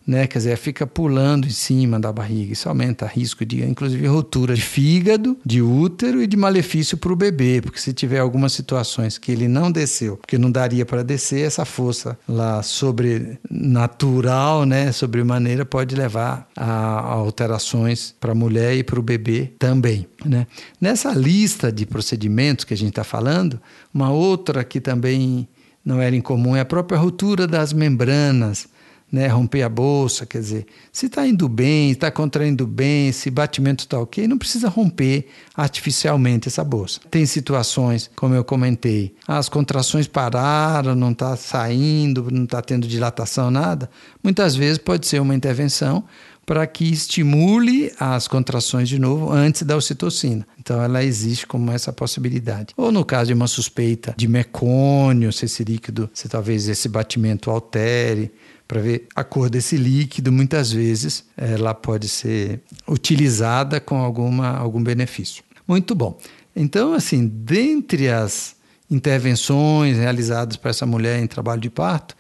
né? 0.09 0.27
Quer 0.27 0.39
dizer, 0.39 0.57
fica 0.57 0.87
pulando 0.87 1.47
em 1.47 1.51
cima 1.51 2.01
da 2.01 2.11
barriga. 2.11 2.55
Isso 2.55 2.67
aumenta 2.67 3.05
risco 3.05 3.45
de, 3.45 3.63
inclusive, 3.63 4.07
ruptura 4.07 4.55
de 4.55 4.63
fígado, 4.63 5.37
de 5.45 5.61
útero 5.61 6.23
e 6.23 6.27
de 6.27 6.35
malefício 6.35 6.97
para 6.97 7.13
o 7.13 7.17
bebê, 7.17 7.61
porque 7.61 7.79
se 7.79 7.93
tiver 7.93 8.19
algumas 8.19 8.55
situações 8.55 9.19
que 9.19 9.31
ele 9.31 9.47
não 9.47 9.71
desceu, 9.71 10.17
porque 10.17 10.39
não 10.39 10.51
daria 10.51 10.87
para 10.87 11.05
descer, 11.05 11.47
essa 11.47 11.67
força 11.67 12.19
lá 12.27 12.63
sobrenatural, 12.63 14.65
né, 14.65 14.91
sobremaneira, 14.93 15.67
pode 15.67 15.95
levar 15.95 16.49
a 16.57 17.01
alterações 17.01 18.15
para 18.19 18.33
a 18.33 18.35
mulher 18.35 18.75
e 18.77 18.83
para 18.83 18.99
o 18.99 19.03
bebê 19.03 19.53
também. 19.59 20.07
Né? 20.25 20.47
Nessa 20.81 21.13
lista 21.13 21.71
de 21.71 21.85
procedimentos 21.85 22.65
que 22.65 22.73
a 22.73 22.77
gente 22.77 22.91
está 22.91 23.05
falando, 23.05 23.61
uma 23.93 24.11
outra 24.11 24.65
que 24.65 24.81
também 24.81 25.47
não 25.85 26.01
era 26.01 26.17
incomum 26.17 26.57
é 26.57 26.61
a 26.61 26.65
própria 26.65 26.99
ruptura 26.99 27.47
das 27.47 27.75
membranas 27.75 28.69
né, 29.11 29.27
romper 29.27 29.63
a 29.63 29.69
bolsa, 29.69 30.27
quer 30.27 30.41
dizer, 30.41 30.67
se 30.93 31.07
está 31.07 31.27
indo 31.27 31.49
bem, 31.49 31.91
está 31.91 32.11
contraindo 32.11 32.67
bem, 32.67 33.11
se 33.11 33.31
batimento 33.31 33.85
está 33.85 33.99
ok, 33.99 34.29
não 34.29 34.37
precisa 34.37 34.69
romper 34.69 35.27
artificialmente 35.55 36.49
essa 36.49 36.63
bolsa. 36.63 37.01
Tem 37.11 37.25
situações, 37.25 38.11
como 38.15 38.35
eu 38.35 38.45
comentei, 38.45 39.15
as 39.27 39.49
contrações 39.49 40.07
pararam, 40.07 40.95
não 40.95 41.13
está 41.13 41.37
saindo, 41.37 42.29
não 42.31 42.45
está 42.45 42.61
tendo 42.61 42.87
dilatação, 42.87 43.51
nada. 43.51 43.89
Muitas 44.23 44.55
vezes 44.55 44.79
pode 44.79 45.07
ser 45.07 45.21
uma 45.21 45.35
intervenção 45.35 46.05
para 46.49 46.67
que 46.67 46.91
estimule 46.91 47.93
as 48.01 48.27
contrações 48.27 48.89
de 48.89 48.99
novo 48.99 49.31
antes 49.31 49.65
da 49.65 49.77
ocitocina. 49.77 50.49
Então 50.59 50.83
ela 50.83 51.05
existe 51.05 51.47
como 51.47 51.71
essa 51.71 51.93
possibilidade. 51.93 52.73
Ou 52.75 52.91
no 52.91 53.05
caso 53.05 53.29
de 53.29 53.35
uma 53.35 53.47
suspeita 53.47 54.15
de 54.17 54.27
mecônio, 54.27 55.31
se 55.31 55.45
esse 55.45 55.63
líquido, 55.63 56.09
se 56.15 56.27
talvez 56.27 56.67
esse 56.67 56.89
batimento 56.89 57.51
altere, 57.51 58.33
para 58.67 58.81
ver 58.81 59.07
a 59.15 59.23
cor 59.23 59.51
desse 59.51 59.77
líquido, 59.77 60.33
muitas 60.33 60.73
vezes 60.73 61.27
ela 61.37 61.75
pode 61.75 62.09
ser 62.09 62.63
utilizada 62.89 63.79
com 63.79 63.99
alguma, 63.99 64.57
algum 64.57 64.83
benefício. 64.83 65.45
Muito 65.67 65.95
bom. 65.95 66.19
Então, 66.57 66.95
assim, 66.95 67.27
dentre 67.27 68.09
as 68.09 68.57
intervenções 68.91 69.99
realizadas 69.99 70.57
para 70.57 70.71
essa 70.71 70.87
mulher 70.87 71.23
em 71.23 71.27
trabalho 71.27 71.61
de 71.61 71.69
parto, 71.69 72.17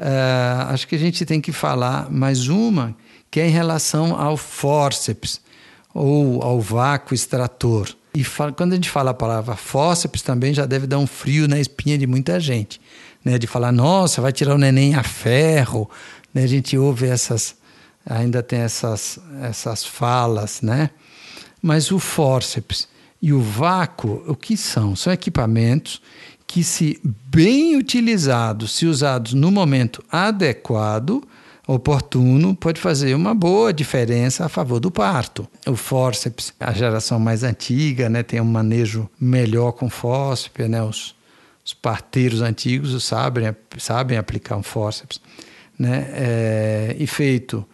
uh, 0.00 0.66
acho 0.70 0.88
que 0.88 0.96
a 0.96 0.98
gente 0.98 1.24
tem 1.24 1.40
que 1.40 1.52
falar 1.52 2.10
mais 2.10 2.48
uma, 2.48 2.96
que 3.30 3.40
é 3.40 3.46
em 3.46 3.52
relação 3.52 4.18
ao 4.18 4.36
fórceps 4.36 5.40
ou 5.94 6.42
ao 6.42 6.60
vácuo 6.60 7.14
extrator. 7.14 7.88
E 8.14 8.24
quando 8.56 8.72
a 8.72 8.76
gente 8.76 8.90
fala 8.90 9.10
a 9.10 9.14
palavra 9.14 9.54
fórceps, 9.54 10.22
também 10.22 10.52
já 10.52 10.66
deve 10.66 10.86
dar 10.86 10.98
um 10.98 11.06
frio 11.06 11.46
na 11.46 11.60
espinha 11.60 11.98
de 11.98 12.06
muita 12.06 12.40
gente 12.40 12.80
né, 13.24 13.38
de 13.38 13.46
falar, 13.46 13.72
nossa, 13.72 14.22
vai 14.22 14.32
tirar 14.32 14.54
o 14.54 14.58
neném 14.58 14.94
a 14.94 15.02
ferro. 15.02 15.88
Né, 16.32 16.44
a 16.44 16.46
gente 16.46 16.76
ouve 16.76 17.06
essas, 17.06 17.56
ainda 18.06 18.42
tem 18.42 18.60
essas, 18.60 19.18
essas 19.42 19.84
falas, 19.84 20.62
né? 20.62 20.90
Mas 21.60 21.90
o 21.90 21.98
fórceps 21.98 22.88
e 23.20 23.32
o 23.32 23.40
vácuo, 23.40 24.22
o 24.26 24.34
que 24.34 24.56
são? 24.56 24.94
São 24.94 25.12
equipamentos 25.12 26.00
que, 26.46 26.62
se 26.62 26.98
bem 27.02 27.76
utilizados, 27.76 28.76
se 28.76 28.86
usados 28.86 29.34
no 29.34 29.50
momento 29.50 30.02
adequado, 30.10 31.22
oportuno, 31.68 32.56
pode 32.56 32.80
fazer 32.80 33.14
uma 33.14 33.34
boa 33.34 33.74
diferença 33.74 34.46
a 34.46 34.48
favor 34.48 34.80
do 34.80 34.90
parto. 34.90 35.46
O 35.66 35.76
fórceps, 35.76 36.50
a 36.58 36.72
geração 36.72 37.20
mais 37.20 37.42
antiga, 37.42 38.08
né, 38.08 38.22
tem 38.22 38.40
um 38.40 38.44
manejo 38.44 39.08
melhor 39.20 39.72
com 39.72 39.90
fórceps, 39.90 40.66
né, 40.66 40.82
os, 40.82 41.14
os 41.62 41.74
parteiros 41.74 42.40
antigos 42.40 43.04
sabem, 43.04 43.54
sabem 43.76 44.16
aplicar 44.16 44.56
um 44.56 44.62
fórceps. 44.62 45.20
Né? 45.78 46.08
É, 46.10 46.96
e 46.98 47.06
feito 47.06 47.64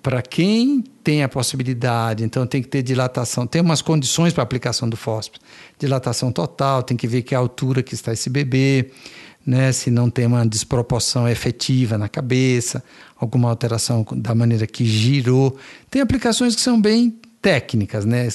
para 0.00 0.22
quem 0.22 0.84
tem 1.02 1.24
a 1.24 1.28
possibilidade, 1.28 2.22
então 2.22 2.46
tem 2.46 2.62
que 2.62 2.68
ter 2.68 2.82
dilatação, 2.82 3.46
tem 3.46 3.60
umas 3.60 3.82
condições 3.82 4.32
para 4.32 4.44
aplicação 4.44 4.88
do 4.88 4.96
fórceps. 4.96 5.40
Dilatação 5.76 6.30
total, 6.30 6.84
tem 6.84 6.96
que 6.96 7.08
ver 7.08 7.22
que 7.22 7.34
a 7.34 7.38
altura 7.38 7.82
que 7.82 7.94
está 7.94 8.12
esse 8.12 8.30
bebê, 8.30 8.90
né? 9.44 9.72
se 9.72 9.90
não 9.90 10.08
tem 10.08 10.26
uma 10.26 10.46
desproporção 10.46 11.28
efetiva 11.28 11.98
na 11.98 12.08
cabeça, 12.08 12.82
alguma 13.24 13.50
alteração 13.50 14.06
da 14.12 14.34
maneira 14.34 14.66
que 14.66 14.84
girou. 14.84 15.56
Tem 15.90 16.00
aplicações 16.00 16.54
que 16.54 16.60
são 16.60 16.80
bem 16.80 17.18
técnicas, 17.42 18.04
né? 18.06 18.28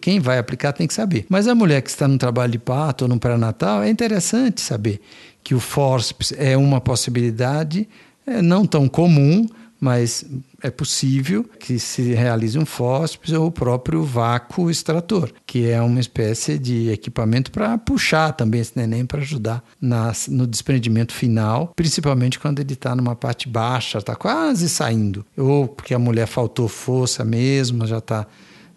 Quem 0.00 0.20
vai 0.20 0.38
aplicar 0.38 0.72
tem 0.72 0.86
que 0.86 0.94
saber. 0.94 1.26
Mas 1.28 1.46
a 1.46 1.54
mulher 1.54 1.82
que 1.82 1.90
está 1.90 2.08
no 2.08 2.16
trabalho 2.16 2.52
de 2.52 2.58
parto 2.58 3.02
ou 3.02 3.08
no 3.08 3.18
pré-natal, 3.18 3.82
é 3.82 3.90
interessante 3.90 4.60
saber 4.62 5.00
que 5.44 5.54
o 5.54 5.60
forceps 5.60 6.32
é 6.36 6.56
uma 6.56 6.80
possibilidade, 6.80 7.86
é 8.26 8.40
não 8.40 8.64
tão 8.64 8.88
comum, 8.88 9.46
mas 9.80 10.24
é 10.62 10.70
possível 10.70 11.44
que 11.44 11.78
se 11.78 12.12
realize 12.12 12.58
um 12.58 12.66
fósforo 12.66 13.42
ou 13.42 13.46
o 13.48 13.52
próprio 13.52 14.02
vácuo 14.02 14.70
extrator, 14.70 15.32
que 15.46 15.68
é 15.68 15.80
uma 15.80 16.00
espécie 16.00 16.58
de 16.58 16.90
equipamento 16.90 17.50
para 17.50 17.78
puxar 17.78 18.32
também 18.32 18.60
esse 18.60 18.72
neném 18.76 19.06
para 19.06 19.20
ajudar 19.20 19.62
nas, 19.80 20.26
no 20.28 20.46
desprendimento 20.46 21.12
final, 21.12 21.72
principalmente 21.76 22.38
quando 22.38 22.60
ele 22.60 22.72
está 22.72 22.94
numa 22.96 23.14
parte 23.14 23.48
baixa, 23.48 23.98
está 23.98 24.16
quase 24.16 24.68
saindo, 24.68 25.24
ou 25.36 25.68
porque 25.68 25.94
a 25.94 25.98
mulher 25.98 26.26
faltou 26.26 26.68
força 26.68 27.24
mesmo, 27.24 27.86
já 27.86 27.98
está 27.98 28.26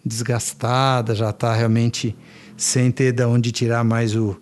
desgastada, 0.04 1.14
já 1.14 1.30
está 1.30 1.54
realmente 1.54 2.16
sem 2.56 2.90
ter 2.90 3.12
de 3.12 3.24
onde 3.24 3.50
tirar 3.50 3.82
mais 3.82 4.14
o, 4.14 4.36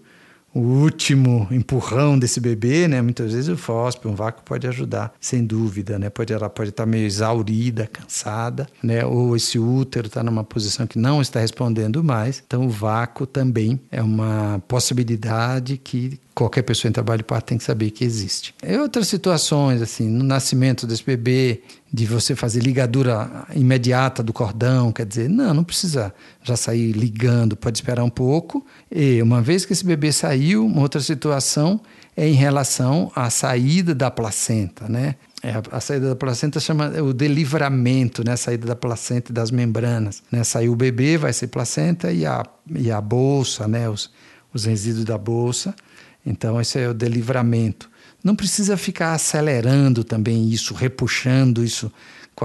o 0.53 0.61
último 0.61 1.47
empurrão 1.51 2.19
desse 2.19 2.41
bebê, 2.41 2.89
né? 2.89 3.01
Muitas 3.01 3.33
vezes 3.33 3.49
o 3.49 3.57
fósforo, 3.57 4.11
um 4.11 4.15
vácuo 4.15 4.43
pode 4.45 4.67
ajudar, 4.67 5.13
sem 5.21 5.45
dúvida, 5.45 5.99
né? 5.99 6.11
Pode, 6.11 6.33
ela 6.33 6.51
pode 6.51 6.71
estar 6.71 6.87
meio 6.87 7.07
exaurida, 7.07 7.87
cansada, 7.87 8.67
né? 8.83 9.05
Ou 9.05 9.37
esse 9.37 9.59
útero 9.59 10.09
está 10.09 10.23
numa 10.23 10.43
posição 10.43 10.87
que 10.87 10.99
não 10.99 11.23
está 11.23 11.41
respondendo 11.41 12.03
mais. 12.03 12.43
Então, 12.45 12.67
o 12.67 12.71
vácuo 12.71 13.27
também 13.27 13.81
é 13.91 14.03
uma 14.03 14.61
possibilidade 14.67 15.77
que 15.77 16.19
qualquer 16.41 16.63
pessoa 16.63 16.89
em 16.89 16.93
trabalho 16.93 17.19
de 17.19 17.25
parto 17.25 17.47
tem 17.47 17.59
que 17.59 17.65
saber 17.65 17.91
que 17.91 18.03
existe. 18.03 18.55
Em 18.63 18.79
outras 18.79 19.09
situações, 19.09 19.83
assim, 19.83 20.09
no 20.09 20.25
nascimento 20.25 20.87
desse 20.87 21.05
bebê, 21.05 21.61
de 21.93 22.07
você 22.07 22.35
fazer 22.35 22.61
ligadura 22.61 23.47
imediata 23.55 24.23
do 24.23 24.33
cordão, 24.33 24.91
quer 24.91 25.05
dizer, 25.05 25.29
não, 25.29 25.53
não 25.53 25.65
precisa 25.65 26.15
já 26.43 26.57
sair 26.57 26.93
ligando, 26.93 27.57
pode 27.57 27.77
esperar 27.77 28.03
um 28.03 28.11
pouco. 28.11 28.65
E 28.91 29.21
uma 29.21 29.43
vez 29.43 29.67
que 29.67 29.75
esse 29.75 29.85
bebê 29.85 30.13
saiu, 30.13 30.65
uma 30.65 30.81
outra 30.81 31.01
situação 31.01 31.79
é 32.17 32.27
em 32.27 32.35
relação 32.35 33.13
à 33.15 33.29
saída 33.29 33.95
da 33.95 34.11
placenta, 34.11 34.89
né? 34.89 35.17
É, 35.43 35.55
a 35.71 35.81
saída 35.81 36.11
da 36.11 36.17
placenta 36.17 36.61
chama 36.61 36.89
o 37.03 37.13
delivramento, 37.13 38.25
né? 38.25 38.33
A 38.33 38.37
saída 38.37 38.67
da 38.67 38.77
placenta 38.77 39.31
e 39.31 39.35
das 39.35 39.51
membranas, 39.51 40.23
né? 40.33 40.43
Saiu 40.43 40.73
o 40.73 40.77
bebê, 40.77 41.19
vai 41.19 41.33
ser 41.33 41.49
placenta 41.49 42.11
e 42.13 42.25
a, 42.25 42.45
e 42.75 42.91
a 42.91 43.01
bolsa, 43.01 43.69
né? 43.69 43.89
Os, 43.89 44.11
os 44.55 44.65
resíduos 44.65 45.05
da 45.05 45.19
bolsa 45.19 45.75
então, 46.25 46.61
esse 46.61 46.79
é 46.79 46.89
o 46.89 46.95
delivramento. 46.95 47.91
Não 48.23 48.37
precisa 48.37 48.77
ficar 48.77 49.15
acelerando 49.15 50.05
também 50.05 50.49
isso, 50.49 50.75
repuxando 50.75 51.65
isso, 51.65 51.91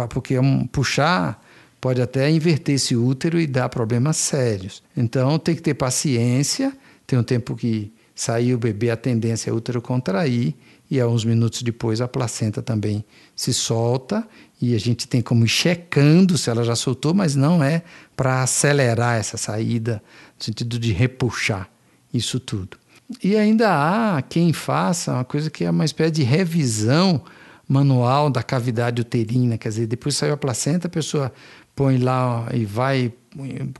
porque 0.10 0.38
um, 0.40 0.66
puxar 0.66 1.44
pode 1.82 2.02
até 2.02 2.30
inverter 2.30 2.76
esse 2.76 2.96
útero 2.96 3.40
e 3.40 3.46
dar 3.46 3.70
problemas 3.70 4.18
sérios. 4.18 4.82
Então, 4.96 5.38
tem 5.38 5.56
que 5.56 5.62
ter 5.62 5.74
paciência. 5.74 6.76
Tem 7.06 7.20
um 7.20 7.24
tempo 7.24 7.56
que 7.56 7.94
sair 8.16 8.54
o 8.54 8.58
bebê, 8.58 8.90
a 8.90 8.98
tendência 8.98 9.50
é 9.50 9.54
o 9.54 9.58
útero 9.58 9.82
contrair, 9.82 10.56
e 10.90 11.00
a 11.00 11.08
uns 11.08 11.26
minutos 11.26 11.62
depois 11.62 12.00
a 12.00 12.08
placenta 12.08 12.62
também 12.62 13.04
se 13.36 13.54
solta 13.54 14.26
e 14.62 14.74
a 14.74 14.80
gente 14.80 15.08
tem 15.08 15.22
como 15.22 15.44
ir 15.44 15.50
checando 15.50 16.38
se 16.38 16.50
ela 16.50 16.64
já 16.64 16.76
soltou, 16.76 17.14
mas 17.14 17.36
não 17.36 17.64
é 17.64 17.84
para 18.16 18.42
acelerar 18.44 19.18
essa 19.18 19.36
saída, 19.36 20.02
no 20.38 20.46
sentido 20.46 20.80
de 20.80 20.94
repuxar 20.94 21.70
isso 22.14 22.40
tudo. 22.40 22.78
E 23.24 23.36
ainda 23.36 23.70
há 23.70 24.22
quem 24.22 24.52
faça 24.52 25.14
uma 25.14 25.24
coisa 25.24 25.50
que 25.50 25.64
é 25.64 25.70
uma 25.70 25.86
espécie 25.86 26.12
de 26.12 26.24
revisão 26.24 27.24
manual 27.68 28.30
da 28.30 28.44
cavidade 28.44 29.02
uterina, 29.02 29.58
quer 29.58 29.70
dizer, 29.70 29.88
depois 29.88 30.16
saiu 30.16 30.34
a 30.34 30.38
placenta, 30.38 30.88
a 30.88 30.90
pessoa 30.90 31.32
põe 31.76 31.98
lá 31.98 32.48
e 32.54 32.66
vai 32.66 33.14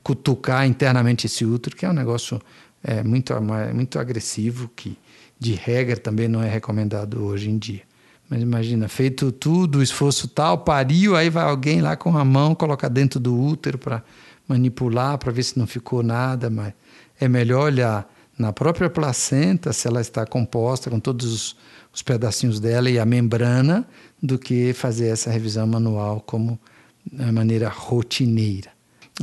cutucar 0.04 0.68
internamente 0.68 1.28
esse 1.28 1.46
útero, 1.46 1.76
que 1.76 1.86
é 1.86 1.90
um 1.90 1.94
negócio 1.94 2.42
é, 2.84 3.04
muito, 3.04 3.34
muito 3.74 4.00
agressivo, 4.00 4.70
que 4.76 4.98
de 5.40 5.54
regra 5.54 5.98
também 5.98 6.28
não 6.28 6.42
é 6.42 6.50
recomendado 6.50 7.24
hoje 7.24 7.50
em 7.50 7.58
dia. 7.58 7.82
Mas 8.30 8.42
imagina, 8.42 8.88
feito 8.88 9.32
tudo, 9.32 9.80
o 9.80 9.84
esforço 9.84 10.28
tal, 10.28 10.60
pariu, 10.60 11.16
aí 11.16 11.30
vai 11.30 11.44
alguém 11.44 11.82
lá 11.82 11.96
com 11.96 12.18
a 12.18 12.26
mão, 12.26 12.56
colocar 12.56 12.90
dentro 12.90 13.20
do 13.20 13.40
útero 13.40 13.78
para 13.78 14.04
manipular, 14.48 15.18
para 15.18 15.32
ver 15.32 15.44
se 15.44 15.58
não 15.58 15.68
ficou 15.68 16.02
nada, 16.02 16.50
mas 16.50 16.74
é 17.20 17.28
melhor 17.28 17.66
olhar 17.66 18.15
na 18.38 18.52
própria 18.52 18.90
placenta, 18.90 19.72
se 19.72 19.88
ela 19.88 20.02
está 20.02 20.26
composta 20.26 20.90
com 20.90 21.00
todos 21.00 21.26
os, 21.26 21.56
os 21.94 22.02
pedacinhos 22.02 22.60
dela 22.60 22.90
e 22.90 23.00
a 23.00 23.06
membrana, 23.06 23.88
do 24.22 24.38
que 24.38 24.74
fazer 24.74 25.08
essa 25.08 25.30
revisão 25.30 25.66
manual 25.66 26.22
como 26.26 26.60
de 27.12 27.32
maneira 27.32 27.70
rotineira. 27.70 28.70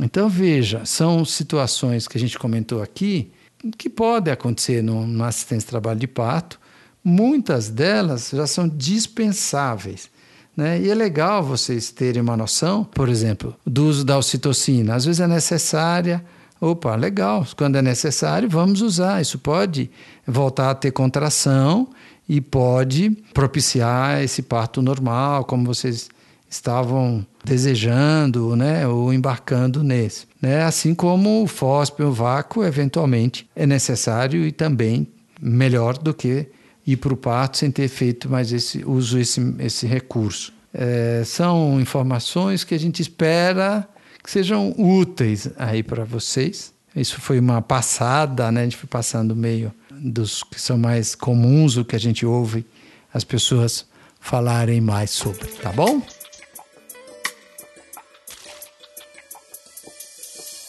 Então 0.01 0.27
veja, 0.27 0.85
são 0.85 1.23
situações 1.23 2.07
que 2.07 2.17
a 2.17 2.19
gente 2.19 2.39
comentou 2.39 2.81
aqui 2.81 3.31
que 3.77 3.89
podem 3.89 4.33
acontecer 4.33 4.81
no 4.81 5.23
assistência 5.23 5.65
de 5.65 5.69
trabalho 5.69 5.99
de 5.99 6.07
parto. 6.07 6.59
Muitas 7.03 7.69
delas 7.69 8.31
já 8.33 8.47
são 8.47 8.67
dispensáveis. 8.67 10.09
Né? 10.55 10.81
E 10.81 10.89
é 10.89 10.95
legal 10.95 11.43
vocês 11.43 11.91
terem 11.91 12.21
uma 12.21 12.37
noção, 12.37 12.83
por 12.83 13.09
exemplo, 13.09 13.55
do 13.65 13.85
uso 13.87 14.03
da 14.03 14.17
ocitocina. 14.17 14.95
Às 14.95 15.05
vezes 15.05 15.19
é 15.19 15.27
necessária 15.27 16.23
Opa, 16.63 16.95
legal, 16.95 17.45
quando 17.57 17.75
é 17.75 17.81
necessário, 17.81 18.47
vamos 18.47 18.79
usar. 18.81 19.21
Isso 19.21 19.37
pode 19.37 19.91
voltar 20.25 20.69
a 20.69 20.73
ter 20.73 20.91
contração 20.91 21.89
e 22.27 22.39
pode 22.39 23.09
propiciar 23.33 24.23
esse 24.23 24.41
parto 24.41 24.81
normal, 24.81 25.43
como 25.43 25.65
vocês 25.65 26.09
estavam 26.49 27.25
desejando, 27.43 28.55
né, 28.55 28.87
ou 28.87 29.13
embarcando 29.13 29.83
nesse, 29.83 30.25
né? 30.41 30.63
Assim 30.63 30.95
como 30.95 31.43
o 31.43 31.47
fósforo, 31.47 32.07
o 32.07 32.13
vácuo, 32.13 32.63
eventualmente 32.63 33.45
é 33.53 33.65
necessário 33.65 34.45
e 34.45 34.51
também 34.53 35.05
melhor 35.41 35.97
do 35.97 36.13
que 36.13 36.47
ir 36.87 36.95
para 36.95 37.13
o 37.13 37.17
parto 37.17 37.57
sem 37.57 37.71
ter 37.71 37.89
feito 37.89 38.29
mais 38.29 38.53
esse 38.53 38.85
uso 38.85 39.19
esse 39.19 39.53
esse 39.59 39.85
recurso. 39.85 40.53
É, 40.73 41.23
são 41.25 41.81
informações 41.81 42.63
que 42.63 42.73
a 42.73 42.79
gente 42.79 43.01
espera 43.01 43.85
que 44.23 44.31
sejam 44.31 44.73
úteis 44.77 45.49
aí 45.57 45.83
para 45.83 46.05
vocês. 46.05 46.73
Isso 46.95 47.19
foi 47.19 47.39
uma 47.39 47.61
passada, 47.61 48.51
né? 48.51 48.61
A 48.61 48.63
gente 48.63 48.77
foi 48.77 48.87
passando 48.87 49.35
meio 49.35 49.73
dos 49.91 50.43
que 50.43 50.59
são 50.59 50.77
mais 50.77 51.13
comuns, 51.15 51.75
o 51.75 51.83
que 51.83 51.95
a 51.95 51.99
gente 51.99 52.25
ouve 52.25 52.65
as 53.13 53.23
pessoas 53.23 53.85
falarem 54.19 54.79
mais 54.79 55.09
sobre, 55.09 55.47
tá 55.47 55.71
bom? 55.71 56.01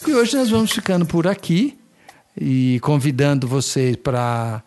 E 0.07 0.13
hoje 0.13 0.35
nós 0.35 0.49
vamos 0.49 0.71
ficando 0.71 1.05
por 1.05 1.25
aqui 1.25 1.77
e 2.39 2.79
convidando 2.81 3.47
vocês 3.47 3.95
para 3.95 4.61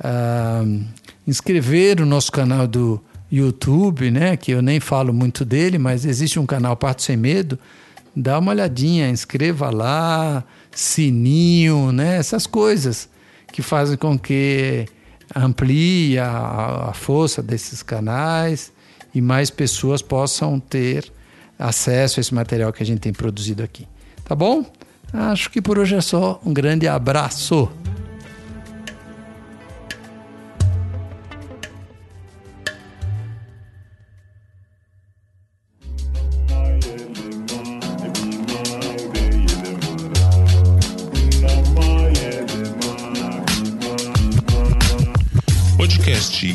uh, 0.00 0.84
inscrever 1.26 2.00
no 2.00 2.06
nosso 2.06 2.32
canal 2.32 2.66
do 2.66 3.00
YouTube, 3.30 4.10
né? 4.10 4.36
Que 4.36 4.52
eu 4.52 4.62
nem 4.62 4.80
falo 4.80 5.12
muito 5.12 5.44
dele, 5.44 5.78
mas 5.78 6.04
existe 6.04 6.40
um 6.40 6.46
canal 6.46 6.76
Parto 6.76 7.02
Sem 7.02 7.16
Medo 7.16 7.58
dá 8.14 8.38
uma 8.38 8.52
olhadinha, 8.52 9.08
inscreva 9.08 9.70
lá, 9.70 10.44
sininho, 10.70 11.92
né? 11.92 12.16
Essas 12.16 12.46
coisas 12.46 13.08
que 13.52 13.62
fazem 13.62 13.96
com 13.96 14.18
que 14.18 14.86
amplie 15.34 16.18
a, 16.18 16.88
a 16.90 16.92
força 16.92 17.42
desses 17.42 17.82
canais 17.82 18.72
e 19.14 19.20
mais 19.20 19.50
pessoas 19.50 20.02
possam 20.02 20.58
ter 20.58 21.10
acesso 21.58 22.18
a 22.18 22.22
esse 22.22 22.34
material 22.34 22.72
que 22.72 22.82
a 22.82 22.86
gente 22.86 23.00
tem 23.00 23.12
produzido 23.12 23.62
aqui. 23.62 23.86
Tá 24.24 24.34
bom? 24.34 24.64
Acho 25.12 25.50
que 25.50 25.60
por 25.60 25.78
hoje 25.78 25.96
é 25.96 26.00
só. 26.00 26.40
Um 26.44 26.52
grande 26.52 26.86
abraço. 26.86 27.68